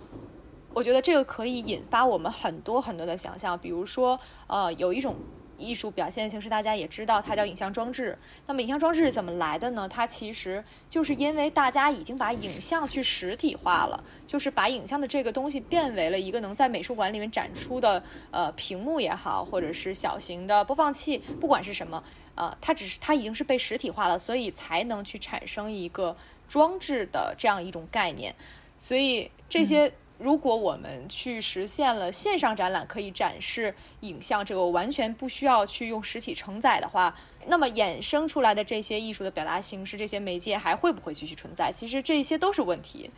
[0.72, 5.16] 我觉得这个可以引发我们很多很多的想象，比如说，呃，有一种
[5.58, 8.16] 艺术表现形式，大家也知道，它叫影像装置。
[8.46, 9.88] 那么影像装置是怎么来的呢？
[9.88, 22.02] 它其实就是因为大家已经把影像去实体化了，就是把影像的这个东西变为了一个能在美术馆里面展出的，呃，屏幕也好，或者是小型的播放器，不管是什么，
[22.34, 26.16] 呃，它只是它已经是被实体化了，所以才能去产生一个
[26.48, 28.34] 装置的这样一种概念。
[28.76, 29.92] 所以这些。
[30.18, 37.14] 如果我们去实现了线上展览可以展示影像，这个完全不需要去用实体承载的话，
[37.48, 41.70] 那么衍生出来的这些艺术的表达形式，这些媒介还会不会继续存在？
[41.70, 43.10] 其实这些都是问题。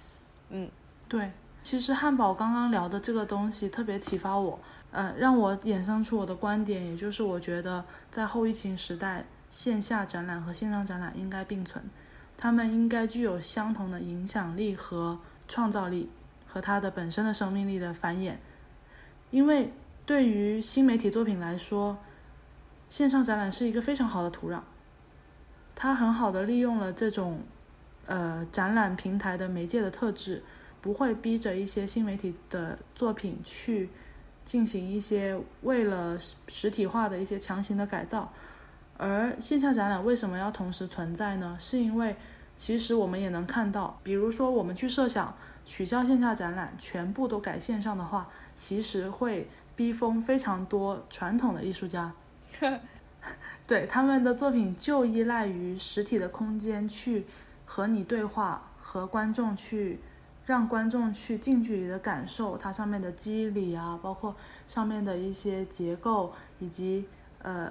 [0.51, 0.69] 嗯，
[1.09, 1.31] 对，
[1.63, 4.59] 其实汉堡刚刚聊的这个东西特别启发我，
[4.91, 11.85] 呃，让我衍生出我的观点，也就是我觉得在后疫情时代，线下展览和线上展览应该并存，
[12.37, 16.11] 他们应该具有相同的影响力和创造力。
[16.51, 18.37] 和它的本身的生命力的繁衍，
[19.31, 19.71] 因为
[20.07, 21.99] 对于新媒体作品来说，
[22.89, 24.61] 线上展览是一个非常好的土壤，
[25.75, 27.43] 它很好的利用了这种
[28.07, 30.43] 呃展览平台的媒介的特质，
[30.81, 33.91] 不会逼着一些新媒体的作品去
[34.47, 36.17] 进行一些为了
[36.49, 38.33] 实体化的一些强行的改造，
[38.97, 41.55] 而线下展览为什么要同时存在呢？
[41.61, 42.17] 是因为
[42.57, 45.37] 其实我们也能看到，比如说我们去设想。
[45.69, 49.47] 取消线下展览，全部都改线上的话，其实会
[49.77, 52.11] 逼疯非常多传统的艺术家。
[53.67, 57.27] 对他们的作品就依赖于实体的空间去
[57.67, 60.01] 和你对话，和观众去
[60.47, 64.35] 让观众去近距离的感受它上面的肌理啊，包括
[64.67, 67.07] 上面的一些结构，以及
[67.43, 67.71] 呃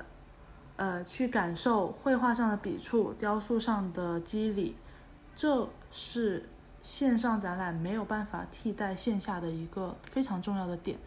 [0.76, 4.76] 呃去感受绘画上的笔触、雕塑上的肌理，
[5.36, 6.48] 这是。
[6.88, 10.98] 线上展览没有办法替代线下的一个非常重要的点。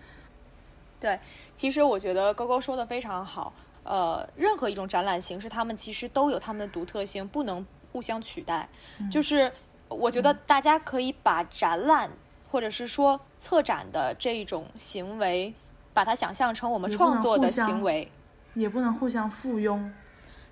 [1.00, 1.18] 对，
[1.54, 3.50] 其实我觉得勾勾说的非常好。
[3.82, 8.68] 呃，任何一种展览形式，他们其实都有他们的独特性，不能互相取代。
[8.98, 9.50] 嗯、就是
[9.88, 12.10] 我觉得大家可以把展览
[12.52, 15.54] 或者是说策展的这种行为，
[15.94, 18.12] 把它想象成我们创作的行为，
[18.52, 19.90] 也不能互相附庸。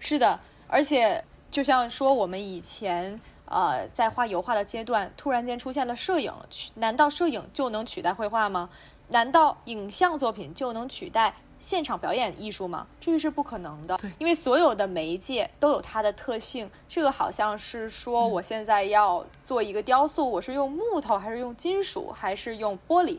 [0.00, 3.20] 是的，而且就像说我们以前。
[3.50, 6.32] 呃，在画油画的阶段，突然间出现了摄影，
[6.74, 8.68] 难道摄影就能取代绘画吗？
[9.08, 12.86] 难道影像作品就能取代现场表演艺术吗？
[13.00, 16.70] 这个是不可能的，因为所有的媒介都有它的特性。
[16.86, 23.18] 这个好像是说，我现在要做一个雕塑，我是用木头还是用金属还是用玻璃，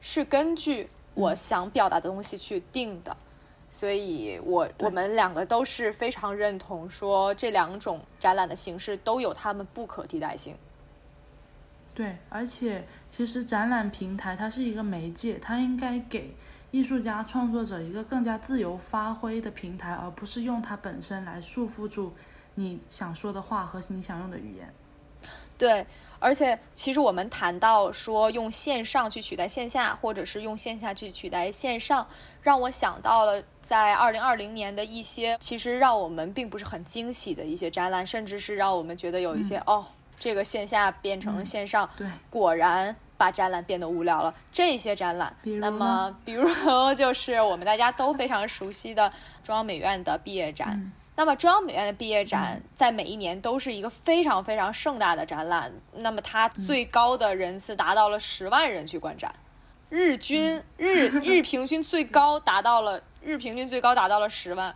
[0.00, 3.14] 是根据我想表达的东西去定的。
[3.68, 10.56] 所以我我们两个都是非常认同说，这两种展览的形式都有它们不可替代性。
[11.94, 16.34] 对，而且其实展览平台它是一个媒介，它应该给
[16.70, 22.12] 艺术家创作者一个更加自由发挥的平台，而不是用它本身来束缚住
[22.54, 24.72] 你想说的话和你想用的语言。
[25.58, 25.86] 对，
[26.18, 32.06] 而且其实我们谈到说用线上去取代线下，或者是用线下去取代线上，
[32.46, 39.84] 让我想到了在二零二零年的一些其实让我们并不是很惊喜的一些展览，甚至是让我们觉得有一些、哦，
[40.14, 44.32] 这个线下变成了线上，对，果然把展览变得无聊了。
[44.52, 46.48] 这些展览那么比如
[46.94, 50.68] 就是我们大家都非常熟悉的中央美院的毕业展。
[50.70, 59.34] 嗯那么中央美院的毕业展在每一年都是一个非常非常盛大的展览，那么它最高的人次达到了十万人去观展，
[59.88, 64.74] 日均 日日平均最高达到了日平均最高达到了十万。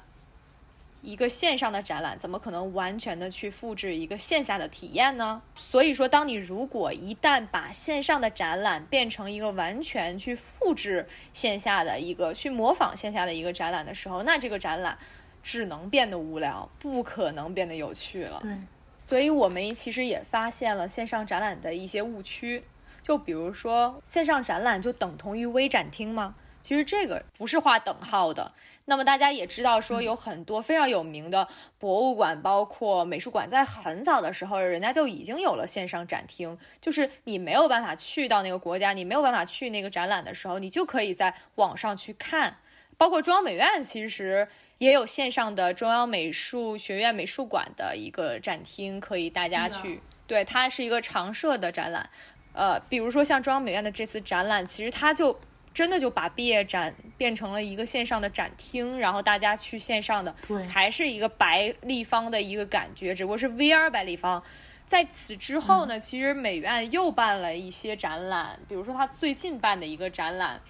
[1.02, 5.40] 一个线上的展览怎么可能完全的去复制一个线下的体验呢？
[5.54, 14.98] 所以说，当你如果一旦把线上的展览变成一个完全去复制线下的一个去模仿线下的一个展览的时候，那这个展览
[15.42, 18.38] 只能变得无聊，不可能变得有趣了。
[18.42, 18.54] 对，
[19.02, 22.62] 所以我们其实也发现了线上展览的一些误区，
[23.10, 26.36] 就比如说线上展览就等同于微展厅吗？
[26.62, 28.52] 其实这个不是画等号的。
[28.84, 36.56] 那么大家也知道，说有很多非常有名的博物馆，包括美术馆，在很早的时候，人家就已经有了线上展厅。
[36.80, 42.58] 就是你没有办法去到那个国家，你没有办法去那个展览的时候，你就可以在网上去看。
[42.96, 44.46] 包括中央美院其实
[44.78, 50.00] 也有线上的中央美术学院美术馆的一个展厅，可以大家去。
[50.28, 52.08] 对，它是一个常设的展览。
[52.52, 55.38] 呃，比如说像中央美院的这次展览，其实它就
[55.72, 64.42] 真的就把毕业展变成了一个线上的展厅，然后大家去线上的，对还是一个白立方的一个感觉，只不过是 VR 白立方。
[64.86, 70.60] 在此之后呢，其实美院又办了一些展览，比如说他最近办的一个展览，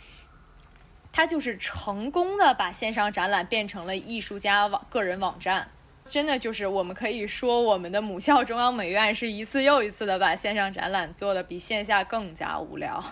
[1.11, 5.67] 他就是成功的把线上展览变成了艺术家网个人网站。
[6.11, 13.03] 真的就是，我们可以说，我们的母校中央美院是一次又一次的把线上展览做的比线下更加无聊。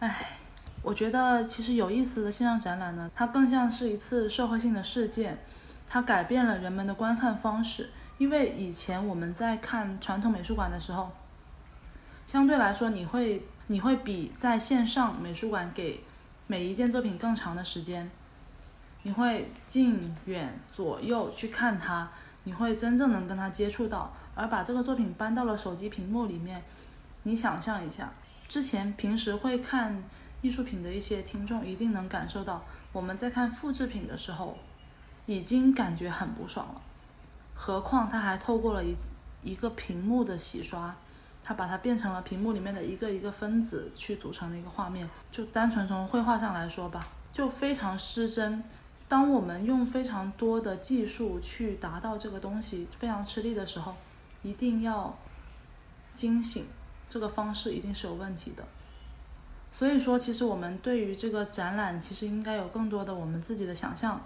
[0.00, 0.26] 哎
[0.82, 5.38] 我觉得其实有意思的线上展览呢，它更像是一次社会性的事件，
[5.86, 7.90] 它改变了人们的观看方式。
[8.18, 11.12] 因为以前我们在看传统美术馆的时候，
[12.26, 16.02] 相对来说你会你会比在线上美术馆给
[16.48, 18.10] 每一件作品更长的时间，
[19.02, 22.08] 你会近远左右去看它，
[22.44, 24.12] 你会真正能跟它接触到。
[24.34, 26.62] 而把这个作品搬到了手机屏幕里面，
[27.24, 28.10] 你想象一下，
[28.48, 30.02] 之前平时会看
[30.40, 34.56] 艺术品的一些听众一定能感受到，我们在看复制品的时候，
[35.26, 36.80] 已经感觉很不爽了，
[37.54, 38.96] 何况它还透过了一
[39.42, 40.96] 一个屏幕的洗刷，
[41.44, 45.06] 它把它变成了屏幕里面的一个一个分子去组成的一个画面。
[45.30, 48.64] 就单纯从绘画上来说吧，就非常失真。
[49.12, 53.94] 当我们用非常多的技术去达到这个东西，非常吃力的时候，
[54.42, 55.18] 一定要
[56.14, 56.64] 惊醒，
[57.10, 58.64] 这个方式一定是有问题的。
[59.70, 64.18] 所以说，其实我们对于这个展览，其实应该有更多的我们自己的想象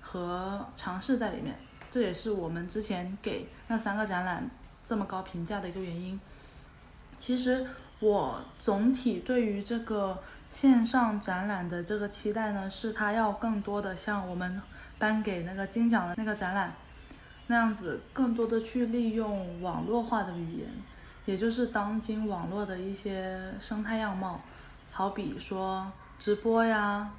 [0.00, 1.56] 和尝试在里面。
[1.88, 4.50] 这也是我们之前给那三个展览
[4.82, 6.18] 这么高评价的一个原因。
[7.16, 7.64] 其实
[8.00, 10.18] 我总体对于这个
[10.48, 14.62] 线上展览的这个期待呢，是它要更多的像我们
[14.98, 16.72] 颁给那个金奖的那个展览
[17.48, 20.68] 那样子，更多的去利用网络化的语言，
[21.24, 24.40] 也就是当今网络的一些生态样貌。
[24.90, 27.10] 好比说直播呀，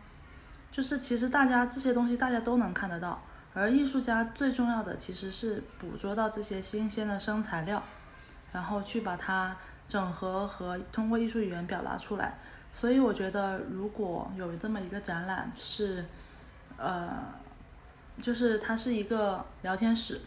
[0.72, 3.22] 就是其实大家这些东西大家都能看得到，
[3.54, 7.84] 而艺术家最重要的其实是捕捉到这些新鲜的生材料，
[8.52, 9.56] 然后去把它
[9.88, 12.40] 整合和通过艺术语言表达出来。
[12.80, 16.06] 所以我觉得，如果有这么一个展览是，
[16.78, 17.34] 呃，
[18.22, 20.22] 就是它是一个聊天室，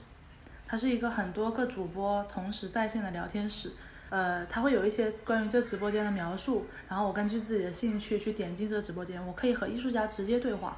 [0.67, 3.71] 它是一个很多个主播同时在线的聊天室。
[4.09, 10.77] 呃，它会有一些关于这直播间的描述，然后我根据自己的兴趣去点进这个直播间，我可以和艺术家直接对话。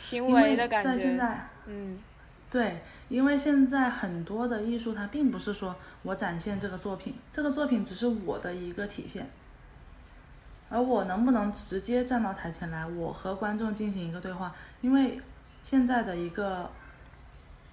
[0.00, 2.00] 行为的感觉，在现在，嗯，
[2.50, 9.30] 对，因为现在很多的艺术，它并不是说我展现这个作品，这个作品只是我的一个体现，
[10.68, 15.20] 而我能不能直接站到台前来，我和观众进行一个对话，因为
[15.62, 16.70] 现在的一个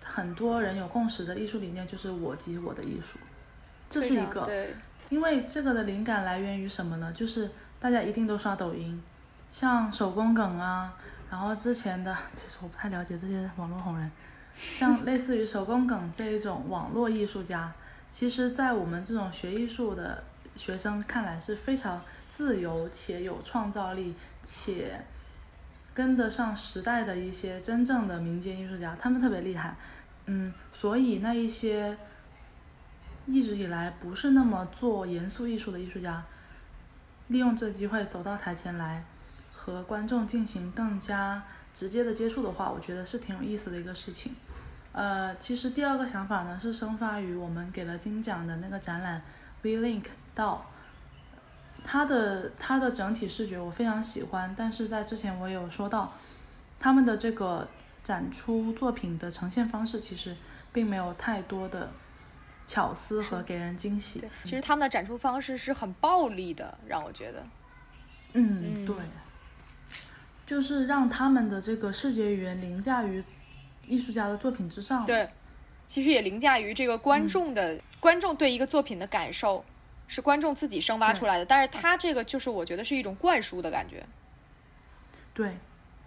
[0.03, 3.17] 很多人有共识的艺术理念就是我即我的艺术，
[3.89, 4.75] 这是一个，对，
[5.09, 7.11] 因为这个的灵感来源于什么呢？
[7.11, 9.01] 就是大家一定都刷抖音，
[9.49, 10.93] 像手工梗啊，
[11.29, 14.09] 然后之前的其实我不太了解这些网络红人，
[14.71, 17.73] 像类似于手工梗这一种网络艺术家，
[18.09, 20.23] 其实在我们这种学艺术的
[20.55, 25.05] 学生看来是非常自由且有创造力，且
[25.93, 29.75] 跟得上时代的一些真正的民间艺术家，他们特别厉害。
[30.25, 31.97] 嗯，所以那一些
[33.27, 36.25] 一直以来不是那么做严肃艺术的艺术家，
[37.27, 39.05] 利用这机会走到台前来，
[39.53, 41.43] 和观众进行更加
[41.73, 44.35] 直接的接触的话，我觉得是挺有意思的一个事情。
[44.93, 49.21] 呃，其实第二个想法呢，是生发于我们给了金奖的那个展览
[49.61, 50.63] V Link 到，
[51.83, 56.13] 它的它的整体视觉我非常喜欢，但是在之前我有说到，
[56.79, 57.67] 他们的这个
[58.03, 60.35] 展出作品的呈现方式其实
[60.71, 61.89] 并没有太多的
[62.65, 64.23] 巧思和给人惊喜。
[64.43, 67.43] 其实他们的展出方式是很暴力的，让我觉得。
[68.33, 68.95] 嗯，嗯对，
[70.45, 73.23] 就是让他们的这个视觉语言凌驾于
[73.87, 75.29] 艺术家的作品之上。，对，
[75.87, 79.63] 其实也凌驾于这个观众的、观众对一个作品的感受，
[80.07, 81.45] 是观众自己生发出来的。
[81.45, 84.05] 但是他这个就是我觉得是一种灌输的感觉。
[85.33, 85.57] 对，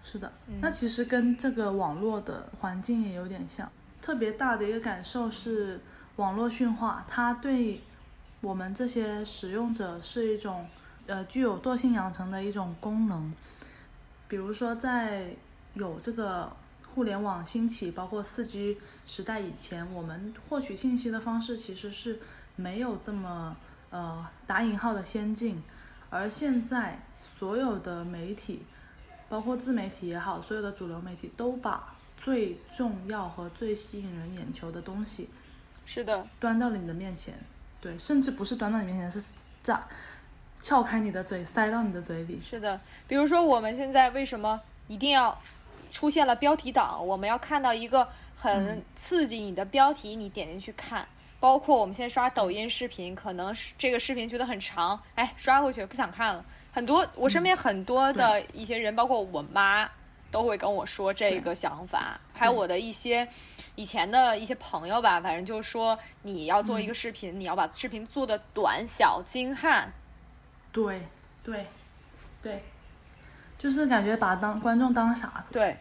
[0.02, 0.32] 是的。
[0.46, 3.70] 嗯那其实跟这个网络的环境也有点像。
[4.00, 5.80] 特别大的一个感受是，
[6.16, 7.80] 网络驯化，它对
[8.40, 10.66] 我们这些使用者是一种
[11.06, 13.32] 呃具有惰性养成的一种功能。
[14.28, 15.34] 比如说，在
[15.74, 16.50] 有这个
[16.86, 22.18] 互联网兴起，包括四 G 时代以前，我们获取信息的方式其实是
[22.56, 23.56] 没有这么
[23.90, 25.62] 呃打引号的先进，
[26.10, 28.64] 而现在所有的媒体，
[29.28, 35.28] 包括自媒体也好，所有的主流媒体都把最重要和最吸引人眼球的东西
[35.86, 37.34] 是的，端到了你的面前，
[37.80, 39.32] 对，甚至不是端到你面前，是
[39.62, 39.86] 炸
[40.60, 42.40] 撬开你的嘴，塞到你的嘴里。
[42.44, 42.80] 是的。
[43.06, 45.38] 比如说我们现在为什么一定要
[45.90, 47.06] 出现了标题党？
[47.06, 51.06] 我们要看到一个很刺激你的标题，你点进去看。
[51.40, 56.44] 包括我们现在刷抖音视频，可能是这个视频觉得很长，哎，刷过去不想看了。
[56.72, 59.88] 很多我身边很多的一些人，包括我妈，
[60.30, 62.20] 都会跟我说这个想法。
[62.32, 63.26] 还有我的一些
[63.74, 69.92] 以前的一些朋友吧，反正就是说你要做一个视频，你要把视频做的短小精悍。
[70.72, 71.02] 对，
[71.42, 71.66] 对，
[72.42, 72.62] 对，
[73.56, 75.52] 就是感觉把当观众当傻子。
[75.52, 75.76] 对，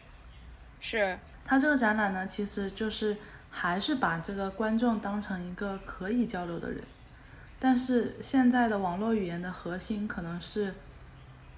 [0.79, 3.17] 是他这个展览呢，其实就是
[3.49, 6.83] 还是把这个观众当成一个可以交流的人，
[7.59, 10.73] 但是现在的网络语言的核心可能是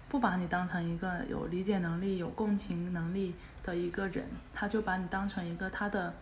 [0.07, 6.13] 不把你当成一个有理解能力、有共情能力的一个人，他就把你当成一个他的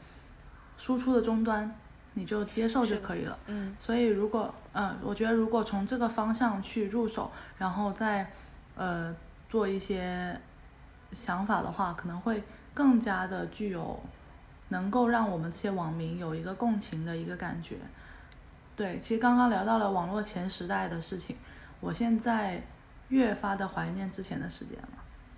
[0.77, 1.73] 输出的终端，
[2.13, 3.37] 你就接受就可以了。
[3.45, 8.31] 嗯，所以如果，嗯、我觉得如果从这个方向去入手，然后再
[8.75, 9.15] 呃
[9.47, 10.39] 做一些
[11.13, 12.43] 想法的话，可能会
[12.73, 13.99] 更加的具有
[14.69, 17.77] 能够让我们这些网民有一个共情的一个感觉。
[18.75, 21.35] 对，其实刚刚聊到了网络前时代的事情，
[21.79, 22.61] 我现在
[23.09, 24.89] 越发的怀念之前的时间了，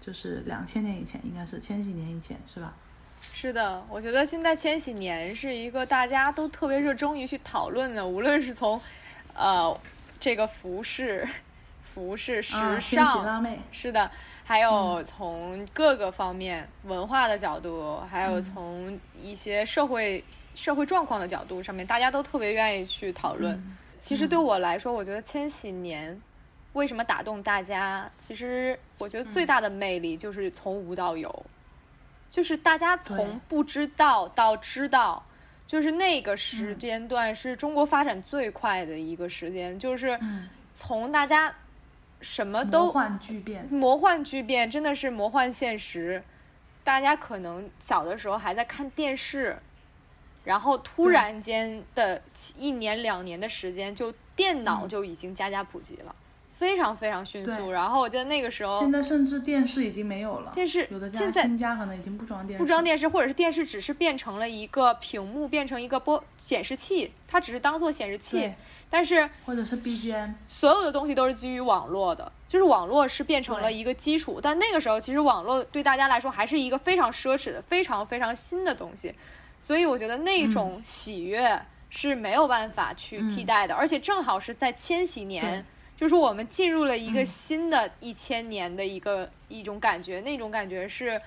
[0.02, 2.74] 就是两千年以前，应该是千禧年以前，是吧？
[3.34, 8.80] 是的，我觉得现在千禧年是一个大家都特别热衷于去讨论的，无论是从
[9.34, 9.78] 呃
[10.20, 11.28] 这个服饰、
[12.00, 14.10] 服是、时尚，辣妹，是的，
[14.46, 20.24] 还有从各个方面文化的角度，还有从一些社会
[20.56, 23.62] 社会状况的角度上面，大家都特别愿意去讨论。
[24.00, 26.20] 其实对我来说，我觉得千禧年
[26.72, 28.10] 为什么打动大家？
[28.18, 31.46] 其实我觉得最大的魅力就是从无到有，
[32.30, 35.22] 就是大家从不知道到知道。
[35.68, 41.54] 就是那个时间段是中国发展最快的一个时间，就是嗯，从大家
[42.22, 46.22] 什么都魔幻巨变，魔幻巨变，真的是魔幻现实。
[46.84, 49.58] 大家可能小的时候还在看电视，
[50.44, 52.22] 然后突然间的
[52.58, 56.16] 一年两年的时间，就电脑嗯就已经家家普及了，
[56.58, 57.72] 非常非常迅速。
[57.72, 68.56] 然后我记得那个时候现，在甚至电视已经没有了，电视有的家现在新家可能已经不装电视，不装电视，或者是电视只是变成了一个屏幕，变成一个播显示器，它只是当做显示器对，
[68.90, 79.14] 但是或者是 BGM，所有的东西都是基于网络的，就是网络是变成了一个基础，但那个时候其实网络对大家来说还是一个非常奢侈的、非常非常新的东西，
[79.60, 85.64] 所以我觉得那种喜悦是没有办法去替代的，而且正好是在千禧年，
[85.96, 91.22] 就是我们进入了一个新的一千年的一个一种感觉，那种感觉是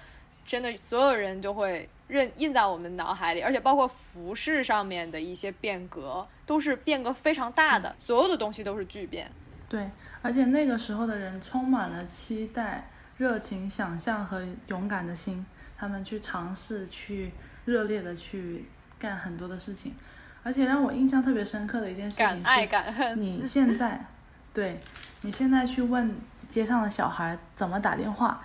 [0.44, 9.30] 真的，所有人就会认印在我们脑海里，而且包括服饰上面的一些变革，都是变革非常大的，所有的东西都是巨变。
[9.68, 9.90] 对，
[10.20, 17.32] 而且那个时候的人充满了期待、热情、想象和勇敢的心，他们去尝试、去
[17.64, 18.68] 热烈的去
[18.98, 19.94] 干很多的事情。
[20.42, 23.14] 而且让我印象特别深刻的一件事情是，敢爱敢恨。
[23.20, 24.04] 你现在，
[24.52, 24.80] 对
[25.20, 26.14] 你现在去问
[26.48, 28.42] 街上的小孩怎么打电话，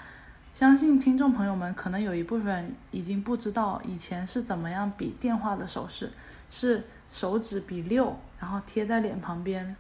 [0.58, 6.12] 相信听众朋友们可能有一部分人已经不知道以前是怎么样比电话的手势，
[6.50, 9.76] 是手指比六，然后贴在脸旁边。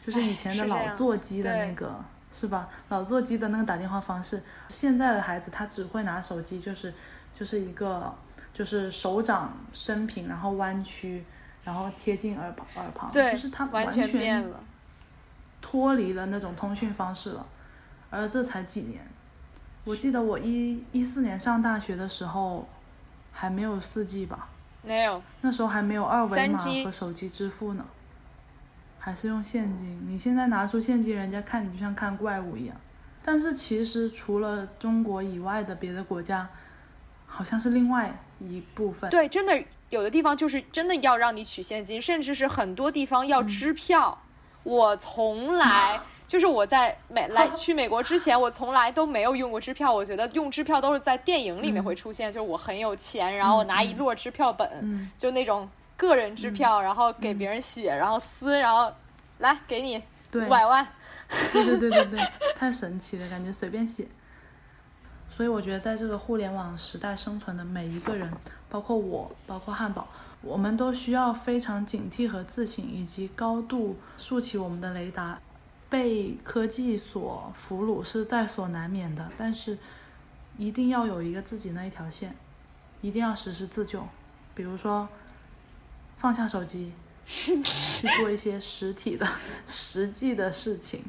[0.00, 2.66] 就是以前的老座机的那个，是吧？
[2.88, 6.94] 老座机的那个打电话方式，现在的孩子他只会拿手机，就是
[7.34, 8.10] 就是一个
[8.54, 11.22] 就是手掌伸平，然后弯曲，
[11.62, 14.50] 然后贴近耳耳旁，就是他完全
[15.60, 17.46] 脱离了那种通讯方式了。
[18.08, 19.06] 而这才几年，
[19.84, 22.68] 我记得我一一四年上大学的时候，
[23.32, 24.48] 还没有四 G 吧？
[24.82, 27.84] 没有，那时候还没有二维码和手机支付呢。
[28.98, 30.00] 还是用现金？
[30.06, 32.76] 你现在拿出现金，人家看你就像看怪物一样。
[33.24, 36.48] 但是其实除了中国以外的别的国家，
[37.26, 39.10] 好像是另外一部分。
[39.10, 39.60] 对，真的
[39.90, 44.22] 有的地方就是真的要让你取现金，甚至是很多地方要支票。
[44.62, 46.00] 我从来
[46.32, 49.92] 就是我在美来 去美国之前，我从来都没有用过支票。
[49.92, 55.68] 我觉得用支票都是在电影里面会出现，就是我很有钱，然后我拿一摞支票本，就那种。
[55.94, 58.92] 个人支票，然后给别人写，然后撕，然后
[59.38, 60.02] 来给你
[60.34, 60.84] 五百万。
[61.52, 62.20] 对对对对对，
[62.56, 64.08] 太神奇了，感觉随便写。
[65.28, 68.28] 所以我觉得，在这个互联网时代生存的每一个人，
[68.68, 70.08] 包括我，包括汉堡，
[70.40, 75.38] 我们都需要非常警惕和自省，以及高度竖起我们的雷达。
[75.92, 79.76] 被科技所俘虏是在所难免的，但是
[80.56, 82.34] 一定要有一个自己那一条线，
[83.02, 84.08] 一定要实施自救。
[84.54, 85.06] 比如说。
[86.14, 86.92] 放下手机，
[87.26, 89.26] 去做一些实体的、
[89.66, 91.02] 实际的事情，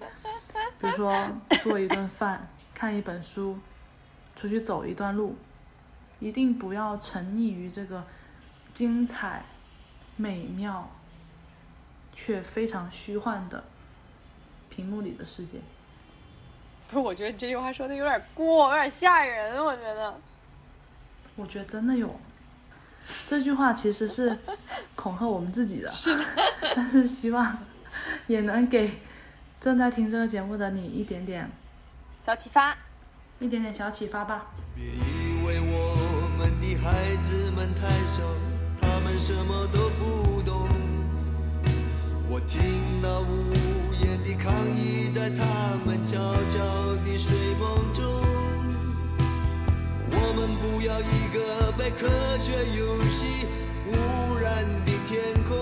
[0.79, 1.13] 比如说
[1.61, 3.59] 做一顿饭、看一本书、
[4.35, 5.35] 出去走一段路，
[6.19, 8.03] 一定不要沉溺于这个
[8.73, 9.45] 精彩、
[10.15, 10.89] 美妙
[12.11, 13.63] 却非常虚幻的
[14.73, 15.59] 屏幕里的世界。
[16.89, 19.63] 不是，我觉得你这句话说的有点过，有点吓人。
[19.63, 20.19] 我觉得，
[21.35, 22.19] 我觉得真的有。
[23.27, 24.37] 这句话其实是
[24.95, 25.93] 恐吓我们自己的，
[26.75, 27.57] 但是希望
[28.27, 28.99] 也能给
[29.59, 31.49] 正在听这个节目的你一点点
[32.23, 32.75] 小启发，
[33.39, 34.47] 一点点小启发吧。
[34.75, 35.95] 别以为我
[36.37, 38.21] 们的孩子们太小，
[38.81, 40.67] 他们什么都不懂。
[42.29, 42.61] 我听
[43.01, 43.53] 到无
[44.03, 46.59] 言的抗议在他们悄悄
[47.05, 48.03] 的睡梦中。
[50.11, 53.47] 我们不要一个被科学游戏
[53.87, 53.91] 污
[54.41, 55.55] 染的天空，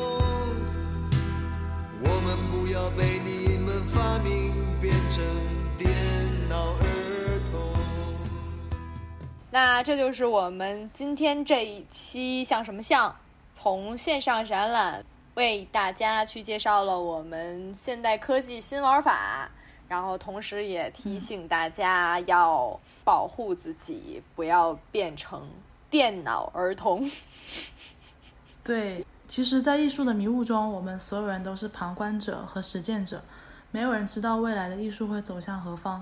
[2.02, 5.24] 我们不要被你们发明变成
[5.78, 5.92] 电
[6.50, 7.60] 脑儿童。
[9.52, 13.16] 那这就是我们今天这一期像什么像，
[13.54, 15.04] 从线上展览
[15.36, 19.50] 为大家去介绍了我们现代科技新玩法。
[19.88, 25.50] 然后，同时也提醒大家要保护自己，不要变成
[25.90, 27.12] 电脑儿童。
[28.64, 33.22] 对，其实，在艺术的迷雾中，我们所有人都是旁观者和实践者，
[33.72, 36.02] 没有人知道未来的艺术会走向何方。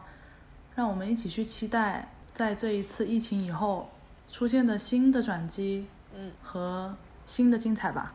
[0.75, 3.89] 让我们一起去期待，在这一次疫情以后
[4.29, 8.13] 出现的新的转机，嗯，和新的精彩吧。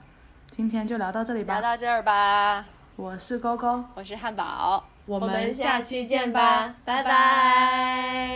[0.56, 1.54] 今天就聊到这里吧。
[1.54, 2.64] 聊到这儿吧。
[2.94, 4.84] 我是高高，我是汉堡。
[5.04, 8.28] 我们下期见吧，拜拜。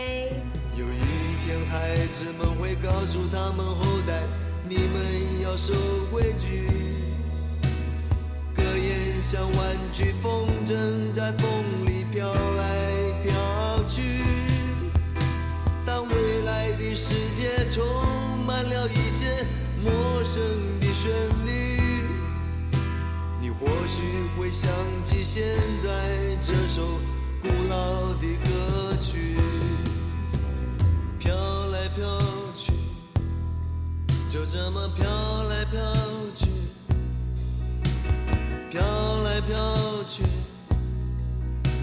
[0.75, 0.99] 有一
[1.45, 4.21] 天，孩子们会告诉他们后代，
[4.67, 5.73] 你们要守
[6.11, 6.67] 规矩。
[8.53, 11.49] 格言像玩具风筝，在风
[11.85, 12.73] 里飘来
[13.23, 14.25] 飘去。
[15.85, 17.81] 当未来的世界充
[18.45, 19.45] 满了一些
[19.81, 20.43] 陌生
[20.81, 21.09] 的旋
[21.47, 21.79] 律。
[23.59, 24.01] 或许
[24.37, 24.71] 会想
[25.03, 25.43] 起现
[25.83, 25.89] 在
[26.41, 26.81] 这首
[27.41, 29.35] 古老的歌曲，
[31.19, 31.35] 飘
[31.67, 32.17] 来飘
[32.55, 32.71] 去，
[34.29, 35.81] 就这么飘来飘
[36.35, 36.47] 去，
[38.71, 38.81] 飘
[39.23, 40.23] 来飘去，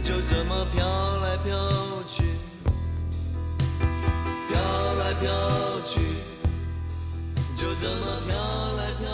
[0.02, 0.86] 就这么飘
[1.20, 1.54] 来飘
[2.08, 2.22] 去，
[4.48, 4.58] 飘
[4.94, 6.00] 来飘去，
[7.54, 8.34] 就这么飘
[8.78, 9.06] 来飘